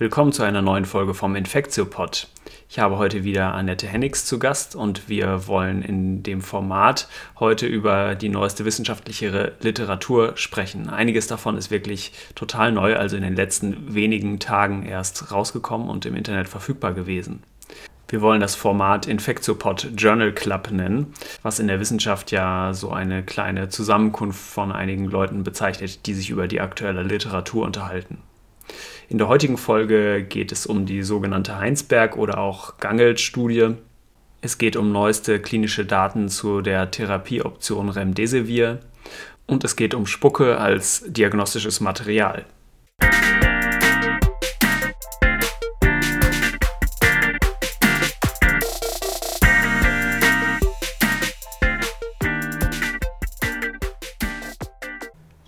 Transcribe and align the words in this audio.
Willkommen 0.00 0.30
zu 0.30 0.44
einer 0.44 0.62
neuen 0.62 0.84
Folge 0.84 1.12
vom 1.12 1.34
Infektiopod. 1.34 2.28
Ich 2.68 2.78
habe 2.78 2.98
heute 2.98 3.24
wieder 3.24 3.52
Annette 3.54 3.88
Hennigs 3.88 4.26
zu 4.26 4.38
Gast 4.38 4.76
und 4.76 5.08
wir 5.08 5.48
wollen 5.48 5.82
in 5.82 6.22
dem 6.22 6.40
Format 6.40 7.08
heute 7.40 7.66
über 7.66 8.14
die 8.14 8.28
neueste 8.28 8.64
wissenschaftliche 8.64 9.54
Literatur 9.60 10.36
sprechen. 10.36 10.88
Einiges 10.88 11.26
davon 11.26 11.58
ist 11.58 11.72
wirklich 11.72 12.12
total 12.36 12.70
neu, 12.70 12.94
also 12.94 13.16
in 13.16 13.24
den 13.24 13.34
letzten 13.34 13.92
wenigen 13.92 14.38
Tagen 14.38 14.86
erst 14.86 15.32
rausgekommen 15.32 15.88
und 15.88 16.06
im 16.06 16.14
Internet 16.14 16.46
verfügbar 16.46 16.92
gewesen. 16.92 17.42
Wir 18.06 18.20
wollen 18.20 18.40
das 18.40 18.54
Format 18.54 19.08
Infektiopod 19.08 19.88
Journal 19.96 20.32
Club 20.32 20.70
nennen, 20.70 21.12
was 21.42 21.58
in 21.58 21.66
der 21.66 21.80
Wissenschaft 21.80 22.30
ja 22.30 22.72
so 22.72 22.92
eine 22.92 23.24
kleine 23.24 23.68
Zusammenkunft 23.68 24.38
von 24.38 24.70
einigen 24.70 25.06
Leuten 25.06 25.42
bezeichnet, 25.42 26.06
die 26.06 26.14
sich 26.14 26.30
über 26.30 26.46
die 26.46 26.60
aktuelle 26.60 27.02
Literatur 27.02 27.66
unterhalten. 27.66 28.18
In 29.10 29.16
der 29.16 29.28
heutigen 29.28 29.56
Folge 29.56 30.22
geht 30.22 30.52
es 30.52 30.66
um 30.66 30.84
die 30.84 31.02
sogenannte 31.02 31.58
Heinsberg- 31.58 32.18
oder 32.18 32.36
auch 32.36 32.76
Gangelt-Studie. 32.76 33.70
Es 34.42 34.58
geht 34.58 34.76
um 34.76 34.92
neueste 34.92 35.40
klinische 35.40 35.86
Daten 35.86 36.28
zu 36.28 36.60
der 36.60 36.90
Therapieoption 36.90 37.88
Remdesivir 37.88 38.80
und 39.46 39.64
es 39.64 39.76
geht 39.76 39.94
um 39.94 40.06
Spucke 40.06 40.58
als 40.58 41.04
diagnostisches 41.08 41.80
Material. 41.80 42.44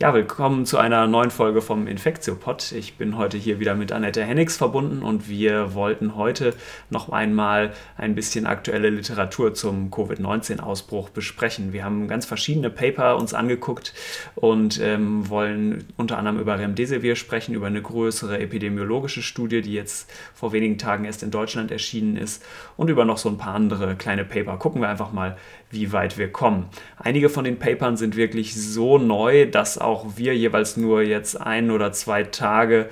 Ja, 0.02 0.14
willkommen 0.14 0.64
zu 0.64 0.78
einer 0.78 1.06
neuen 1.06 1.30
Folge 1.30 1.60
vom 1.60 1.86
Infektiopod. 1.86 2.72
Ich 2.72 2.96
bin 2.96 3.18
heute 3.18 3.36
hier 3.36 3.60
wieder 3.60 3.74
mit 3.74 3.92
Annette 3.92 4.24
Hennigs 4.24 4.56
verbunden 4.56 5.02
und 5.02 5.28
wir 5.28 5.74
wollten 5.74 6.16
heute 6.16 6.54
noch 6.88 7.10
einmal 7.10 7.74
ein 7.98 8.14
bisschen 8.14 8.46
aktuelle 8.46 8.88
Literatur 8.88 9.52
zum 9.52 9.90
Covid-19-Ausbruch 9.90 11.10
besprechen. 11.10 11.74
Wir 11.74 11.84
haben 11.84 12.08
ganz 12.08 12.24
verschiedene 12.24 12.70
Paper 12.70 13.18
uns 13.18 13.34
angeguckt 13.34 13.92
und 14.36 14.80
ähm, 14.80 15.28
wollen 15.28 15.84
unter 15.98 16.16
anderem 16.16 16.38
über 16.38 16.58
Remdesivir 16.58 17.14
sprechen, 17.14 17.54
über 17.54 17.66
eine 17.66 17.82
größere 17.82 18.38
epidemiologische 18.38 19.20
Studie, 19.20 19.60
die 19.60 19.74
jetzt 19.74 20.10
vor 20.32 20.54
wenigen 20.54 20.78
Tagen 20.78 21.04
erst 21.04 21.22
in 21.22 21.30
Deutschland 21.30 21.70
erschienen 21.70 22.16
ist 22.16 22.42
und 22.78 22.88
über 22.88 23.04
noch 23.04 23.18
so 23.18 23.28
ein 23.28 23.36
paar 23.36 23.54
andere 23.54 23.96
kleine 23.96 24.24
Paper. 24.24 24.56
Gucken 24.56 24.80
wir 24.80 24.88
einfach 24.88 25.12
mal, 25.12 25.36
wie 25.70 25.92
weit 25.92 26.18
wir 26.18 26.30
kommen. 26.30 26.66
Einige 26.98 27.28
von 27.28 27.44
den 27.44 27.58
Papern 27.58 27.96
sind 27.96 28.16
wirklich 28.16 28.54
so 28.54 28.98
neu, 28.98 29.46
dass 29.46 29.78
auch 29.78 30.16
wir 30.16 30.36
jeweils 30.36 30.76
nur 30.76 31.02
jetzt 31.02 31.40
ein 31.40 31.70
oder 31.70 31.92
zwei 31.92 32.24
Tage 32.24 32.88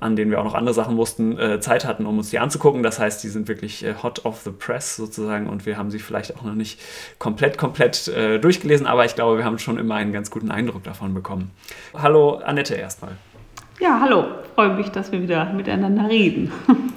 an 0.00 0.16
denen 0.16 0.30
wir 0.30 0.40
auch 0.40 0.44
noch 0.44 0.54
andere 0.54 0.74
Sachen 0.74 0.96
mussten, 0.96 1.38
äh, 1.38 1.60
Zeit 1.60 1.84
hatten, 1.84 2.06
um 2.06 2.18
uns 2.18 2.30
die 2.30 2.38
anzugucken. 2.38 2.82
Das 2.82 2.98
heißt, 2.98 3.22
die 3.22 3.28
sind 3.28 3.48
wirklich 3.48 3.84
äh, 3.84 3.94
hot 4.02 4.24
off 4.24 4.40
the 4.40 4.50
press 4.50 4.96
sozusagen 4.96 5.46
und 5.46 5.66
wir 5.66 5.76
haben 5.76 5.90
sie 5.90 5.98
vielleicht 5.98 6.36
auch 6.36 6.42
noch 6.42 6.54
nicht 6.54 6.80
komplett, 7.18 7.58
komplett 7.58 8.08
äh, 8.08 8.38
durchgelesen, 8.38 8.86
aber 8.86 9.04
ich 9.04 9.14
glaube, 9.14 9.38
wir 9.38 9.44
haben 9.44 9.58
schon 9.58 9.78
immer 9.78 9.96
einen 9.96 10.12
ganz 10.12 10.30
guten 10.30 10.50
Eindruck 10.50 10.84
davon 10.84 11.14
bekommen. 11.14 11.50
Hallo 11.94 12.36
Annette 12.36 12.74
erstmal. 12.74 13.12
Ja, 13.78 14.00
hallo. 14.00 14.24
Freue 14.54 14.74
mich, 14.74 14.88
dass 14.88 15.12
wir 15.12 15.22
wieder 15.22 15.52
miteinander 15.52 16.08
reden. 16.08 16.52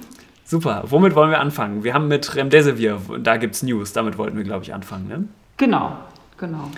Super. 0.54 0.84
Womit 0.86 1.16
wollen 1.16 1.32
wir 1.32 1.40
anfangen? 1.40 1.82
Wir 1.82 1.94
haben 1.94 2.06
mit 2.06 2.36
Remdesivir, 2.36 3.00
da 3.18 3.38
gibt 3.38 3.56
es 3.56 3.64
News, 3.64 3.92
damit 3.92 4.18
wollten 4.18 4.36
wir, 4.36 4.44
glaube 4.44 4.62
ich, 4.62 4.72
anfangen. 4.72 5.08
Ne? 5.08 5.24
Genau, 5.56 5.98
genau. 6.38 6.70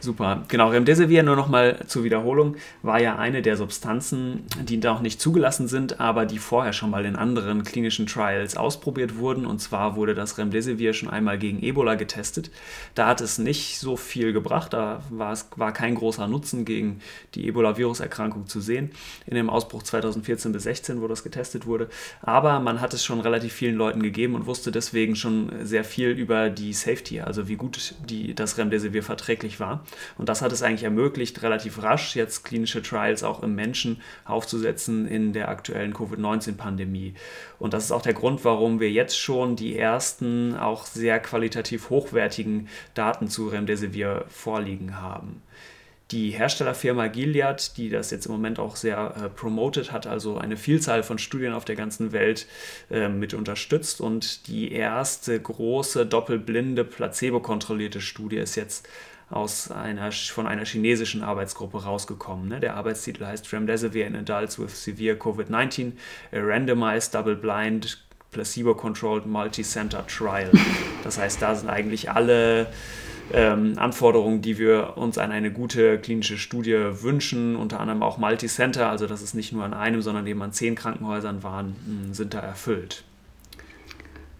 Super, 0.00 0.44
genau. 0.48 0.70
Remdesivir, 0.70 1.22
nur 1.22 1.36
nochmal 1.36 1.80
zur 1.86 2.04
Wiederholung, 2.04 2.56
war 2.82 3.00
ja 3.00 3.16
eine 3.16 3.42
der 3.42 3.56
Substanzen, 3.56 4.44
die 4.62 4.80
da 4.80 4.92
auch 4.92 5.00
nicht 5.00 5.20
zugelassen 5.20 5.68
sind, 5.68 6.00
aber 6.00 6.24
die 6.24 6.38
vorher 6.38 6.72
schon 6.72 6.90
mal 6.90 7.04
in 7.04 7.16
anderen 7.16 7.64
klinischen 7.64 8.06
Trials 8.06 8.56
ausprobiert 8.56 9.16
wurden. 9.16 9.44
Und 9.44 9.60
zwar 9.60 9.96
wurde 9.96 10.14
das 10.14 10.38
Remdesivir 10.38 10.94
schon 10.94 11.10
einmal 11.10 11.38
gegen 11.38 11.62
Ebola 11.62 11.96
getestet. 11.96 12.50
Da 12.94 13.08
hat 13.08 13.20
es 13.20 13.38
nicht 13.38 13.78
so 13.78 13.96
viel 13.96 14.32
gebracht, 14.32 14.72
da 14.72 15.02
war, 15.10 15.32
es, 15.32 15.48
war 15.56 15.72
kein 15.72 15.94
großer 15.94 16.26
Nutzen 16.28 16.64
gegen 16.64 17.00
die 17.34 17.46
Ebola-Viruserkrankung 17.48 18.46
zu 18.46 18.60
sehen. 18.60 18.92
In 19.26 19.34
dem 19.34 19.50
Ausbruch 19.50 19.82
2014 19.82 20.52
bis 20.52 20.60
2016, 20.70 21.02
wo 21.02 21.08
das 21.08 21.22
getestet 21.22 21.66
wurde. 21.66 21.88
Aber 22.22 22.60
man 22.60 22.80
hat 22.80 22.94
es 22.94 23.04
schon 23.04 23.20
relativ 23.20 23.52
vielen 23.52 23.76
Leuten 23.76 24.02
gegeben 24.02 24.34
und 24.34 24.46
wusste 24.46 24.70
deswegen 24.70 25.16
schon 25.16 25.50
sehr 25.64 25.84
viel 25.84 26.10
über 26.10 26.50
die 26.50 26.72
Safety, 26.72 27.20
also 27.20 27.48
wie 27.48 27.56
gut 27.56 27.94
die, 28.08 28.34
das 28.34 28.58
Remdesivir 28.58 29.02
verträglich 29.02 29.60
war. 29.60 29.84
Und 30.18 30.28
das 30.28 30.42
hat 30.42 30.52
es 30.52 30.62
eigentlich 30.62 30.84
ermöglicht, 30.84 31.42
relativ 31.42 31.82
rasch 31.82 32.16
jetzt 32.16 32.44
klinische 32.44 32.82
Trials 32.82 33.22
auch 33.22 33.42
im 33.42 33.54
Menschen 33.54 34.00
aufzusetzen 34.24 35.06
in 35.06 35.32
der 35.32 35.48
aktuellen 35.48 35.94
Covid-19-Pandemie. 35.94 37.14
Und 37.58 37.74
das 37.74 37.84
ist 37.84 37.92
auch 37.92 38.02
der 38.02 38.14
Grund, 38.14 38.44
warum 38.44 38.80
wir 38.80 38.90
jetzt 38.90 39.18
schon 39.18 39.56
die 39.56 39.78
ersten 39.78 40.56
auch 40.56 40.86
sehr 40.86 41.20
qualitativ 41.20 41.90
hochwertigen 41.90 42.68
Daten 42.94 43.28
zu 43.28 43.48
Remdesivir 43.48 44.24
vorliegen 44.28 45.00
haben. 45.00 45.42
Die 46.10 46.30
Herstellerfirma 46.30 47.06
Gilead, 47.06 47.76
die 47.76 47.88
das 47.88 48.10
jetzt 48.10 48.26
im 48.26 48.32
Moment 48.32 48.58
auch 48.58 48.74
sehr 48.74 49.14
äh, 49.16 49.28
promoted 49.28 49.92
hat, 49.92 50.08
also 50.08 50.38
eine 50.38 50.56
Vielzahl 50.56 51.04
von 51.04 51.18
Studien 51.18 51.52
auf 51.52 51.64
der 51.64 51.76
ganzen 51.76 52.10
Welt 52.10 52.48
äh, 52.90 53.08
mit 53.08 53.32
unterstützt. 53.32 54.00
Und 54.00 54.48
die 54.48 54.72
erste 54.72 55.40
große 55.40 56.06
doppelblinde, 56.06 56.84
placebo-kontrollierte 56.84 58.00
Studie 58.00 58.38
ist 58.38 58.56
jetzt 58.56 58.88
aus 59.30 59.70
einer, 59.70 60.10
von 60.12 60.46
einer 60.46 60.64
chinesischen 60.64 61.22
Arbeitsgruppe 61.22 61.84
rausgekommen. 61.84 62.48
Ne? 62.48 62.60
Der 62.60 62.76
Arbeitstitel 62.76 63.24
heißt 63.24 63.52
Remdesivir 63.52 64.06
in 64.06 64.16
Adults 64.16 64.58
with 64.58 64.84
Severe 64.84 65.16
COVID-19, 65.16 65.92
a 66.32 66.38
Randomized 66.38 67.14
Double-Blind 67.14 67.98
Placebo-Controlled 68.32 69.26
Multi-Center 69.26 70.06
Trial. 70.06 70.50
Das 71.04 71.18
heißt, 71.18 71.40
da 71.42 71.54
sind 71.54 71.68
eigentlich 71.68 72.10
alle 72.10 72.68
ähm, 73.32 73.74
Anforderungen, 73.76 74.42
die 74.42 74.58
wir 74.58 74.96
uns 74.96 75.18
an 75.18 75.30
eine 75.30 75.52
gute 75.52 75.98
klinische 75.98 76.38
Studie 76.38 76.76
wünschen, 77.02 77.56
unter 77.56 77.80
anderem 77.80 78.02
auch 78.02 78.18
Multi-Center, 78.18 78.88
also 78.88 79.06
dass 79.06 79.22
es 79.22 79.34
nicht 79.34 79.52
nur 79.52 79.64
an 79.64 79.74
einem, 79.74 80.02
sondern 80.02 80.26
eben 80.26 80.42
an 80.42 80.52
zehn 80.52 80.74
Krankenhäusern 80.74 81.42
waren, 81.42 81.76
hm, 81.86 82.14
sind 82.14 82.34
da 82.34 82.40
erfüllt. 82.40 83.04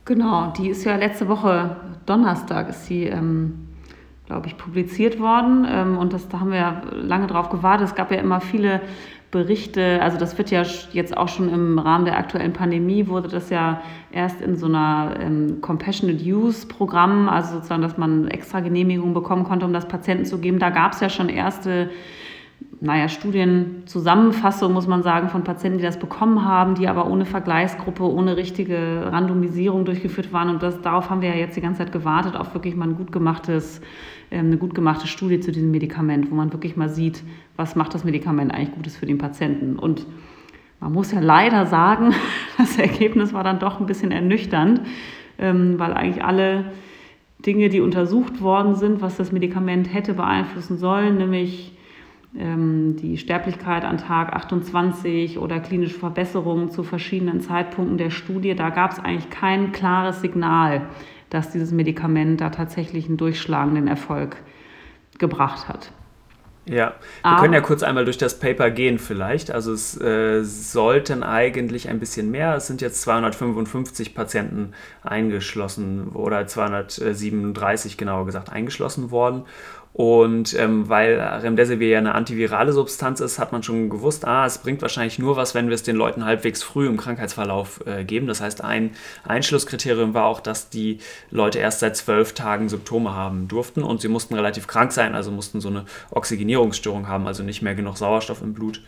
Genau, 0.04 0.52
die 0.56 0.70
ist 0.70 0.84
ja 0.84 0.96
letzte 0.96 1.28
Woche 1.28 1.76
Donnerstag 2.06 2.70
ist 2.70 2.86
sie 2.86 3.04
ähm, 3.04 3.68
glaube 4.30 4.46
ich, 4.46 4.56
publiziert 4.56 5.18
worden. 5.18 5.66
Ähm, 5.68 5.98
und 5.98 6.12
das, 6.12 6.28
da 6.28 6.38
haben 6.38 6.52
wir 6.52 6.58
ja 6.58 6.82
lange 6.92 7.26
drauf 7.26 7.50
gewartet. 7.50 7.88
Es 7.88 7.96
gab 7.96 8.12
ja 8.12 8.18
immer 8.18 8.40
viele 8.40 8.80
Berichte, 9.32 10.00
also 10.02 10.18
das 10.18 10.38
wird 10.38 10.52
ja 10.52 10.62
jetzt 10.92 11.16
auch 11.16 11.28
schon 11.28 11.52
im 11.52 11.80
Rahmen 11.80 12.04
der 12.04 12.16
aktuellen 12.16 12.52
Pandemie, 12.52 13.08
wurde 13.08 13.28
das 13.28 13.50
ja 13.50 13.80
erst 14.12 14.40
in 14.40 14.56
so 14.56 14.66
einer 14.66 15.16
ähm, 15.20 15.60
Compassionate 15.60 16.22
Use 16.24 16.66
Programm, 16.66 17.28
also 17.28 17.54
sozusagen, 17.54 17.82
dass 17.82 17.98
man 17.98 18.28
extra 18.28 18.60
Genehmigung 18.60 19.14
bekommen 19.14 19.42
konnte, 19.42 19.66
um 19.66 19.72
das 19.72 19.88
Patienten 19.88 20.24
zu 20.24 20.38
geben. 20.38 20.60
Da 20.60 20.70
gab 20.70 20.92
es 20.92 21.00
ja 21.00 21.08
schon 21.08 21.28
erste 21.28 21.90
naja, 22.80 23.08
Studienzusammenfassung, 23.08 24.72
muss 24.72 24.86
man 24.86 25.02
sagen, 25.02 25.28
von 25.28 25.44
Patienten, 25.44 25.78
die 25.78 25.84
das 25.84 25.98
bekommen 25.98 26.44
haben, 26.44 26.74
die 26.74 26.88
aber 26.88 27.06
ohne 27.06 27.26
Vergleichsgruppe, 27.26 28.02
ohne 28.02 28.36
richtige 28.36 29.08
Randomisierung 29.12 29.84
durchgeführt 29.84 30.32
waren. 30.32 30.48
Und 30.48 30.62
das, 30.62 30.80
darauf 30.80 31.10
haben 31.10 31.20
wir 31.20 31.28
ja 31.28 31.36
jetzt 31.36 31.56
die 31.56 31.60
ganze 31.60 31.78
Zeit 31.78 31.92
gewartet, 31.92 32.36
auf 32.36 32.54
wirklich 32.54 32.76
mal 32.76 32.88
ein 32.88 32.96
gut 32.96 33.12
gemachtes 33.12 33.82
eine 34.30 34.56
gut 34.56 34.74
gemachte 34.74 35.06
Studie 35.06 35.40
zu 35.40 35.52
diesem 35.52 35.70
Medikament, 35.70 36.30
wo 36.30 36.34
man 36.34 36.52
wirklich 36.52 36.76
mal 36.76 36.88
sieht, 36.88 37.22
was 37.56 37.76
macht 37.76 37.94
das 37.94 38.04
Medikament 38.04 38.52
eigentlich 38.52 38.72
Gutes 38.72 38.96
für 38.96 39.06
den 39.06 39.18
Patienten. 39.18 39.76
Und 39.76 40.06
man 40.78 40.92
muss 40.92 41.12
ja 41.12 41.20
leider 41.20 41.66
sagen, 41.66 42.14
das 42.58 42.78
Ergebnis 42.78 43.32
war 43.32 43.44
dann 43.44 43.58
doch 43.58 43.80
ein 43.80 43.86
bisschen 43.86 44.12
ernüchternd, 44.12 44.82
ähm, 45.38 45.78
weil 45.78 45.92
eigentlich 45.92 46.24
alle 46.24 46.72
Dinge, 47.44 47.70
die 47.70 47.80
untersucht 47.80 48.40
worden 48.40 48.74
sind, 48.76 49.00
was 49.00 49.16
das 49.16 49.32
Medikament 49.32 49.92
hätte 49.92 50.14
beeinflussen 50.14 50.78
sollen, 50.78 51.16
nämlich 51.16 51.76
ähm, 52.38 52.96
die 52.96 53.16
Sterblichkeit 53.16 53.84
an 53.84 53.98
Tag 53.98 54.32
28 54.32 55.38
oder 55.38 55.58
klinische 55.58 55.98
Verbesserungen 55.98 56.70
zu 56.70 56.82
verschiedenen 56.82 57.40
Zeitpunkten 57.40 57.98
der 57.98 58.10
Studie, 58.10 58.54
da 58.54 58.70
gab 58.70 58.92
es 58.92 58.98
eigentlich 58.98 59.30
kein 59.30 59.72
klares 59.72 60.20
Signal, 60.20 60.82
dass 61.30 61.50
dieses 61.50 61.72
Medikament 61.72 62.40
da 62.40 62.50
tatsächlich 62.50 63.06
einen 63.06 63.16
durchschlagenden 63.16 63.88
Erfolg 63.88 64.36
gebracht 65.18 65.68
hat. 65.68 65.92
Ja, 66.66 66.94
wir 67.24 67.36
können 67.40 67.54
ja 67.54 67.62
kurz 67.62 67.82
einmal 67.82 68.04
durch 68.04 68.18
das 68.18 68.38
Paper 68.38 68.70
gehen 68.70 68.98
vielleicht. 68.98 69.50
Also 69.50 69.72
es 69.72 69.98
äh, 70.00 70.44
sollten 70.44 71.22
eigentlich 71.22 71.88
ein 71.88 71.98
bisschen 71.98 72.30
mehr, 72.30 72.54
es 72.54 72.66
sind 72.66 72.80
jetzt 72.80 73.00
255 73.02 74.14
Patienten 74.14 74.72
eingeschlossen 75.02 76.10
oder 76.10 76.46
237 76.46 77.96
genauer 77.96 78.26
gesagt 78.26 78.52
eingeschlossen 78.52 79.10
worden. 79.10 79.46
Und 79.92 80.54
ähm, 80.54 80.88
weil 80.88 81.20
Remdesivir 81.20 81.88
ja 81.88 81.98
eine 81.98 82.14
antivirale 82.14 82.72
Substanz 82.72 83.18
ist, 83.18 83.40
hat 83.40 83.50
man 83.50 83.64
schon 83.64 83.90
gewusst, 83.90 84.24
ah, 84.24 84.46
es 84.46 84.58
bringt 84.58 84.82
wahrscheinlich 84.82 85.18
nur 85.18 85.36
was, 85.36 85.54
wenn 85.54 85.66
wir 85.66 85.74
es 85.74 85.82
den 85.82 85.96
Leuten 85.96 86.24
halbwegs 86.24 86.62
früh 86.62 86.86
im 86.86 86.96
Krankheitsverlauf 86.96 87.84
äh, 87.86 88.04
geben. 88.04 88.28
Das 88.28 88.40
heißt, 88.40 88.62
ein 88.62 88.92
Einschlusskriterium 89.24 90.14
war 90.14 90.26
auch, 90.26 90.40
dass 90.40 90.70
die 90.70 90.98
Leute 91.30 91.58
erst 91.58 91.80
seit 91.80 91.96
zwölf 91.96 92.34
Tagen 92.34 92.68
Symptome 92.68 93.14
haben 93.14 93.48
durften 93.48 93.82
und 93.82 94.00
sie 94.00 94.08
mussten 94.08 94.34
relativ 94.34 94.68
krank 94.68 94.92
sein, 94.92 95.16
also 95.16 95.32
mussten 95.32 95.60
so 95.60 95.68
eine 95.68 95.86
Oxygenierungsstörung 96.10 97.08
haben, 97.08 97.26
also 97.26 97.42
nicht 97.42 97.62
mehr 97.62 97.74
genug 97.74 97.96
Sauerstoff 97.98 98.42
im 98.42 98.54
Blut 98.54 98.80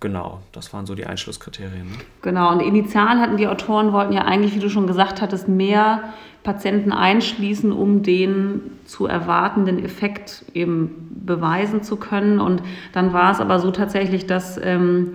genau, 0.00 0.40
das 0.52 0.72
waren 0.72 0.86
so 0.86 0.94
die 0.94 1.06
Einschlusskriterien. 1.06 1.86
Ne? 1.86 1.98
Genau, 2.22 2.50
und 2.50 2.60
initial 2.60 3.20
hatten 3.20 3.36
die 3.36 3.46
Autoren, 3.46 3.92
wollten 3.92 4.12
ja 4.12 4.22
eigentlich, 4.22 4.54
wie 4.54 4.60
du 4.60 4.70
schon 4.70 4.86
gesagt 4.86 5.20
hattest, 5.22 5.48
mehr 5.48 6.02
Patienten 6.42 6.90
einschließen, 6.90 7.70
um 7.70 8.02
den 8.02 8.62
zu 8.86 9.06
erwartenden 9.06 9.84
Effekt 9.84 10.44
eben 10.54 11.10
beweisen 11.24 11.82
zu 11.82 11.96
können. 11.96 12.40
Und 12.40 12.62
dann 12.92 13.12
war 13.12 13.30
es 13.30 13.40
aber 13.40 13.58
so 13.58 13.70
tatsächlich, 13.70 14.26
dass 14.26 14.58
ähm, 14.62 15.12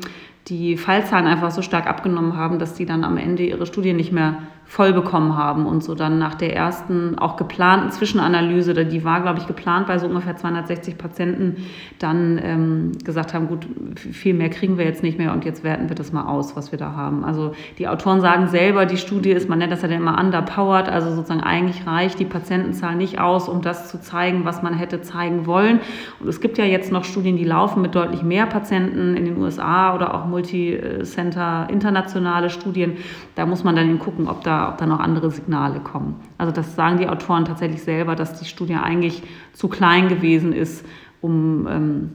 die 0.47 0.77
Fallzahlen 0.77 1.25
einfach 1.25 1.49
so 1.49 1.63
stark 1.63 1.87
abgenommen 1.87 2.37
haben, 2.37 2.59
dass 2.59 2.75
die 2.75 2.85
dann 2.85 3.03
am 3.03 3.17
Ende 3.17 3.43
ihre 3.43 3.65
Studie 3.65 3.93
nicht 3.93 4.11
mehr 4.11 4.37
voll 4.67 4.93
bekommen 4.93 5.37
haben 5.37 5.67
und 5.67 5.83
so 5.83 5.93
dann 5.93 6.17
nach 6.17 6.33
der 6.33 6.55
ersten 6.55 7.17
auch 7.19 7.37
geplanten 7.37 7.91
Zwischenanalyse, 7.91 8.73
die 8.85 9.03
war, 9.03 9.21
glaube 9.21 9.39
ich, 9.39 9.47
geplant 9.47 9.87
bei 9.87 9.99
so 9.99 10.07
ungefähr 10.07 10.35
260 10.35 10.97
Patienten, 10.97 11.57
dann 11.99 12.39
ähm, 12.43 12.91
gesagt 13.03 13.33
haben, 13.33 13.47
gut, 13.47 13.67
viel 13.95 14.33
mehr 14.33 14.49
kriegen 14.49 14.77
wir 14.77 14.85
jetzt 14.85 15.03
nicht 15.03 15.19
mehr 15.19 15.33
und 15.33 15.45
jetzt 15.45 15.63
werten 15.63 15.87
wir 15.87 15.95
das 15.95 16.11
mal 16.11 16.25
aus, 16.25 16.55
was 16.55 16.71
wir 16.71 16.79
da 16.79 16.93
haben. 16.93 17.23
Also 17.23 17.53
die 17.77 17.87
Autoren 17.87 18.21
sagen 18.21 18.47
selber, 18.47 18.85
die 18.85 18.97
Studie 18.97 19.31
ist, 19.31 19.47
man 19.47 19.59
nennt 19.59 19.71
das 19.71 19.83
ja 19.83 19.87
dann 19.87 19.97
immer 19.97 20.19
underpowered, 20.19 20.89
also 20.89 21.11
sozusagen 21.11 21.41
eigentlich 21.41 21.85
reicht 21.85 22.19
die 22.19 22.25
Patientenzahl 22.25 22.95
nicht 22.95 23.19
aus, 23.19 23.47
um 23.47 23.61
das 23.61 23.89
zu 23.89 24.01
zeigen, 24.01 24.45
was 24.45 24.63
man 24.63 24.73
hätte 24.73 25.01
zeigen 25.01 25.45
wollen. 25.45 25.79
Und 26.19 26.27
es 26.27 26.41
gibt 26.41 26.57
ja 26.57 26.65
jetzt 26.65 26.91
noch 26.91 27.03
Studien, 27.03 27.37
die 27.37 27.45
laufen 27.45 27.83
mit 27.83 27.93
deutlich 27.93 28.23
mehr 28.23 28.47
Patienten 28.47 29.15
in 29.15 29.25
den 29.25 29.37
USA 29.37 29.93
oder 29.93 30.15
auch 30.15 30.25
Multicenter 30.25 31.67
internationale 31.69 32.49
Studien. 32.49 32.97
Da 33.35 33.45
muss 33.45 33.63
man 33.63 33.75
dann 33.75 33.99
gucken, 33.99 34.27
ob 34.27 34.43
da 34.43 34.54
ob 34.69 34.77
da 34.77 34.85
noch 34.85 34.99
andere 34.99 35.31
Signale 35.31 35.79
kommen. 35.79 36.15
Also 36.37 36.51
das 36.51 36.75
sagen 36.75 36.97
die 36.97 37.07
Autoren 37.07 37.45
tatsächlich 37.45 37.83
selber, 37.83 38.15
dass 38.15 38.39
die 38.39 38.45
Studie 38.45 38.75
eigentlich 38.75 39.23
zu 39.53 39.67
klein 39.67 40.07
gewesen 40.07 40.53
ist, 40.53 40.85
um, 41.21 41.67
ähm, 41.69 42.11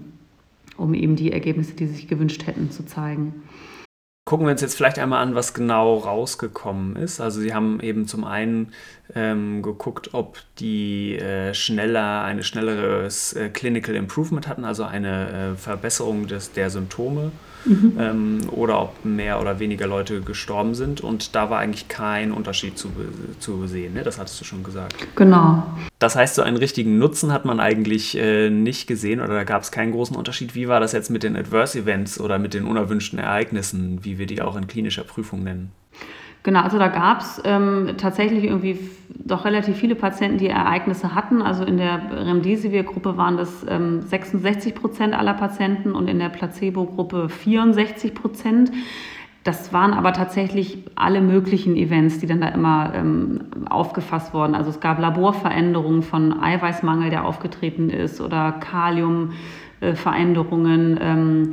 um 0.77 0.95
eben 0.95 1.17
die 1.17 1.33
Ergebnisse, 1.33 1.75
die 1.75 1.87
sie 1.87 1.95
sich 1.95 2.09
gewünscht 2.09 2.47
hätten, 2.47 2.71
zu 2.71 2.85
zeigen. 2.85 3.43
Gucken 4.25 4.47
wir 4.47 4.53
uns 4.53 4.61
jetzt 4.61 4.77
vielleicht 4.77 4.99
einmal 4.99 5.23
an, 5.23 5.35
was 5.35 5.55
genau 5.55 5.97
rausgekommen 5.97 6.95
ist. 6.95 7.21
Also 7.21 7.41
Sie 7.41 7.53
haben 7.53 7.81
eben 7.81 8.07
zum 8.07 8.25
einen 8.25 8.73
ähm, 9.15 9.63
geguckt, 9.63 10.11
ob 10.13 10.39
die 10.59 11.17
äh, 11.17 11.55
schneller 11.55 12.23
eine 12.23 12.43
schnelleres 12.43 13.33
äh, 13.33 13.49
Clinical 13.49 13.95
Improvement 13.95 14.49
hatten, 14.49 14.65
also 14.65 14.85
eine 14.85 15.53
äh, 15.53 15.57
Verbesserung 15.57 16.27
des, 16.27 16.53
der 16.53 16.71
Symptome 16.71 17.33
mhm. 17.65 17.93
ähm, 17.99 18.41
oder 18.51 18.81
ob 18.83 19.05
mehr 19.05 19.41
oder 19.41 19.59
weniger 19.59 19.87
Leute 19.87 20.21
gestorben 20.21 20.75
sind. 20.75 21.01
Und 21.01 21.35
da 21.35 21.51
war 21.51 21.59
eigentlich 21.59 21.89
kein 21.89 22.33
Unterschied 22.33 22.79
zu, 22.79 22.91
zu 23.39 23.67
sehen. 23.67 23.95
Ne? 23.95 24.03
Das 24.03 24.19
hattest 24.19 24.41
du 24.41 24.45
schon 24.45 24.63
gesagt. 24.63 24.95
Genau. 25.17 25.65
Das 25.99 26.17
heißt, 26.17 26.35
so 26.35 26.43
einen 26.43 26.57
richtigen 26.57 26.99
Nutzen 26.99 27.33
hat 27.33 27.45
man 27.45 27.61
eigentlich 27.61 28.17
äh, 28.17 28.51
nicht 28.51 28.87
gesehen 28.87 29.21
oder 29.21 29.35
da 29.35 29.45
gab 29.45 29.63
es 29.63 29.71
keinen 29.71 29.93
großen 29.93 30.17
Unterschied. 30.17 30.55
Wie 30.55 30.69
war 30.69 30.81
das 30.81 30.93
jetzt 30.93 31.11
mit 31.11 31.23
den 31.23 31.37
Adverse 31.37 31.79
Events 31.79 32.21
oder 32.21 32.39
mit 32.39 32.55
den 32.55 32.65
unerwünschten 32.65 33.19
Ereignissen, 33.19 34.05
wie 34.05 34.19
wir 34.19 34.27
die 34.27 34.43
auch 34.43 34.57
in 34.57 34.67
klinischer 34.67 35.05
Prüfung 35.05 35.43
nennen? 35.43 35.73
Genau, 36.43 36.61
also 36.61 36.79
da 36.79 36.89
gab 36.89 37.21
es 37.21 37.41
ähm, 37.45 37.97
tatsächlich 37.99 38.45
irgendwie 38.45 38.79
doch 39.09 39.45
relativ 39.45 39.77
viele 39.77 39.95
Patienten, 39.95 40.39
die 40.39 40.49
Ereignisse 40.49 41.15
hatten. 41.15 41.43
Also 41.43 41.65
in 41.65 41.77
der 41.77 42.01
Remdesivir-Gruppe 42.11 43.19
waren 43.19 43.37
das 43.37 43.67
ähm, 43.69 44.01
66 44.01 44.75
Prozent 44.75 45.15
aller 45.15 45.35
Patienten 45.35 45.93
und 45.93 46.09
in 46.09 46.19
der 46.19 46.31
Placebo-Gruppe 46.31 47.29
64 47.29 48.15
Prozent. 48.15 48.73
Das 49.45 49.73
waren 49.73 49.93
aber 49.93 50.13
tatsächlich 50.13 50.79
alle 50.97 51.21
möglichen 51.21 51.77
Events, 51.77 52.19
die 52.19 52.27
dann 52.27 52.41
da 52.41 52.49
immer 52.49 52.93
ähm, 52.95 53.41
aufgefasst 53.69 54.33
wurden. 54.33 54.55
Also 54.55 54.71
es 54.71 54.81
gab 54.81 54.99
Laborveränderungen 54.99 56.03
von 56.03 56.43
Eiweißmangel, 56.43 57.11
der 57.11 57.27
aufgetreten 57.27 57.91
ist, 57.91 58.21
oder 58.21 58.53
Kaliumveränderungen. 58.53 60.99
Ähm, 61.03 61.51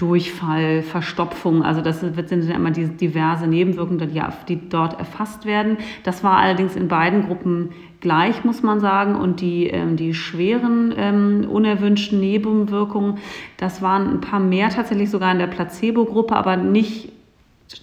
Durchfall, 0.00 0.80
Verstopfung, 0.80 1.62
also 1.62 1.82
das 1.82 2.00
sind 2.00 2.48
ja 2.48 2.54
immer 2.54 2.70
diese 2.70 2.92
diverse 2.92 3.46
Nebenwirkungen, 3.46 4.10
die, 4.48 4.68
dort 4.70 4.98
erfasst 4.98 5.44
werden. 5.44 5.76
Das 6.04 6.24
war 6.24 6.38
allerdings 6.38 6.74
in 6.74 6.88
beiden 6.88 7.26
Gruppen 7.26 7.68
gleich, 8.00 8.42
muss 8.42 8.62
man 8.62 8.80
sagen. 8.80 9.14
Und 9.14 9.42
die, 9.42 9.66
ähm, 9.66 9.96
die 9.96 10.14
schweren 10.14 10.94
ähm, 10.96 11.46
unerwünschten 11.50 12.18
Nebenwirkungen, 12.18 13.18
das 13.58 13.82
waren 13.82 14.08
ein 14.08 14.20
paar 14.22 14.40
mehr 14.40 14.70
tatsächlich 14.70 15.10
sogar 15.10 15.32
in 15.32 15.38
der 15.38 15.48
Placebo-Gruppe, 15.48 16.34
aber 16.34 16.56
nicht 16.56 17.12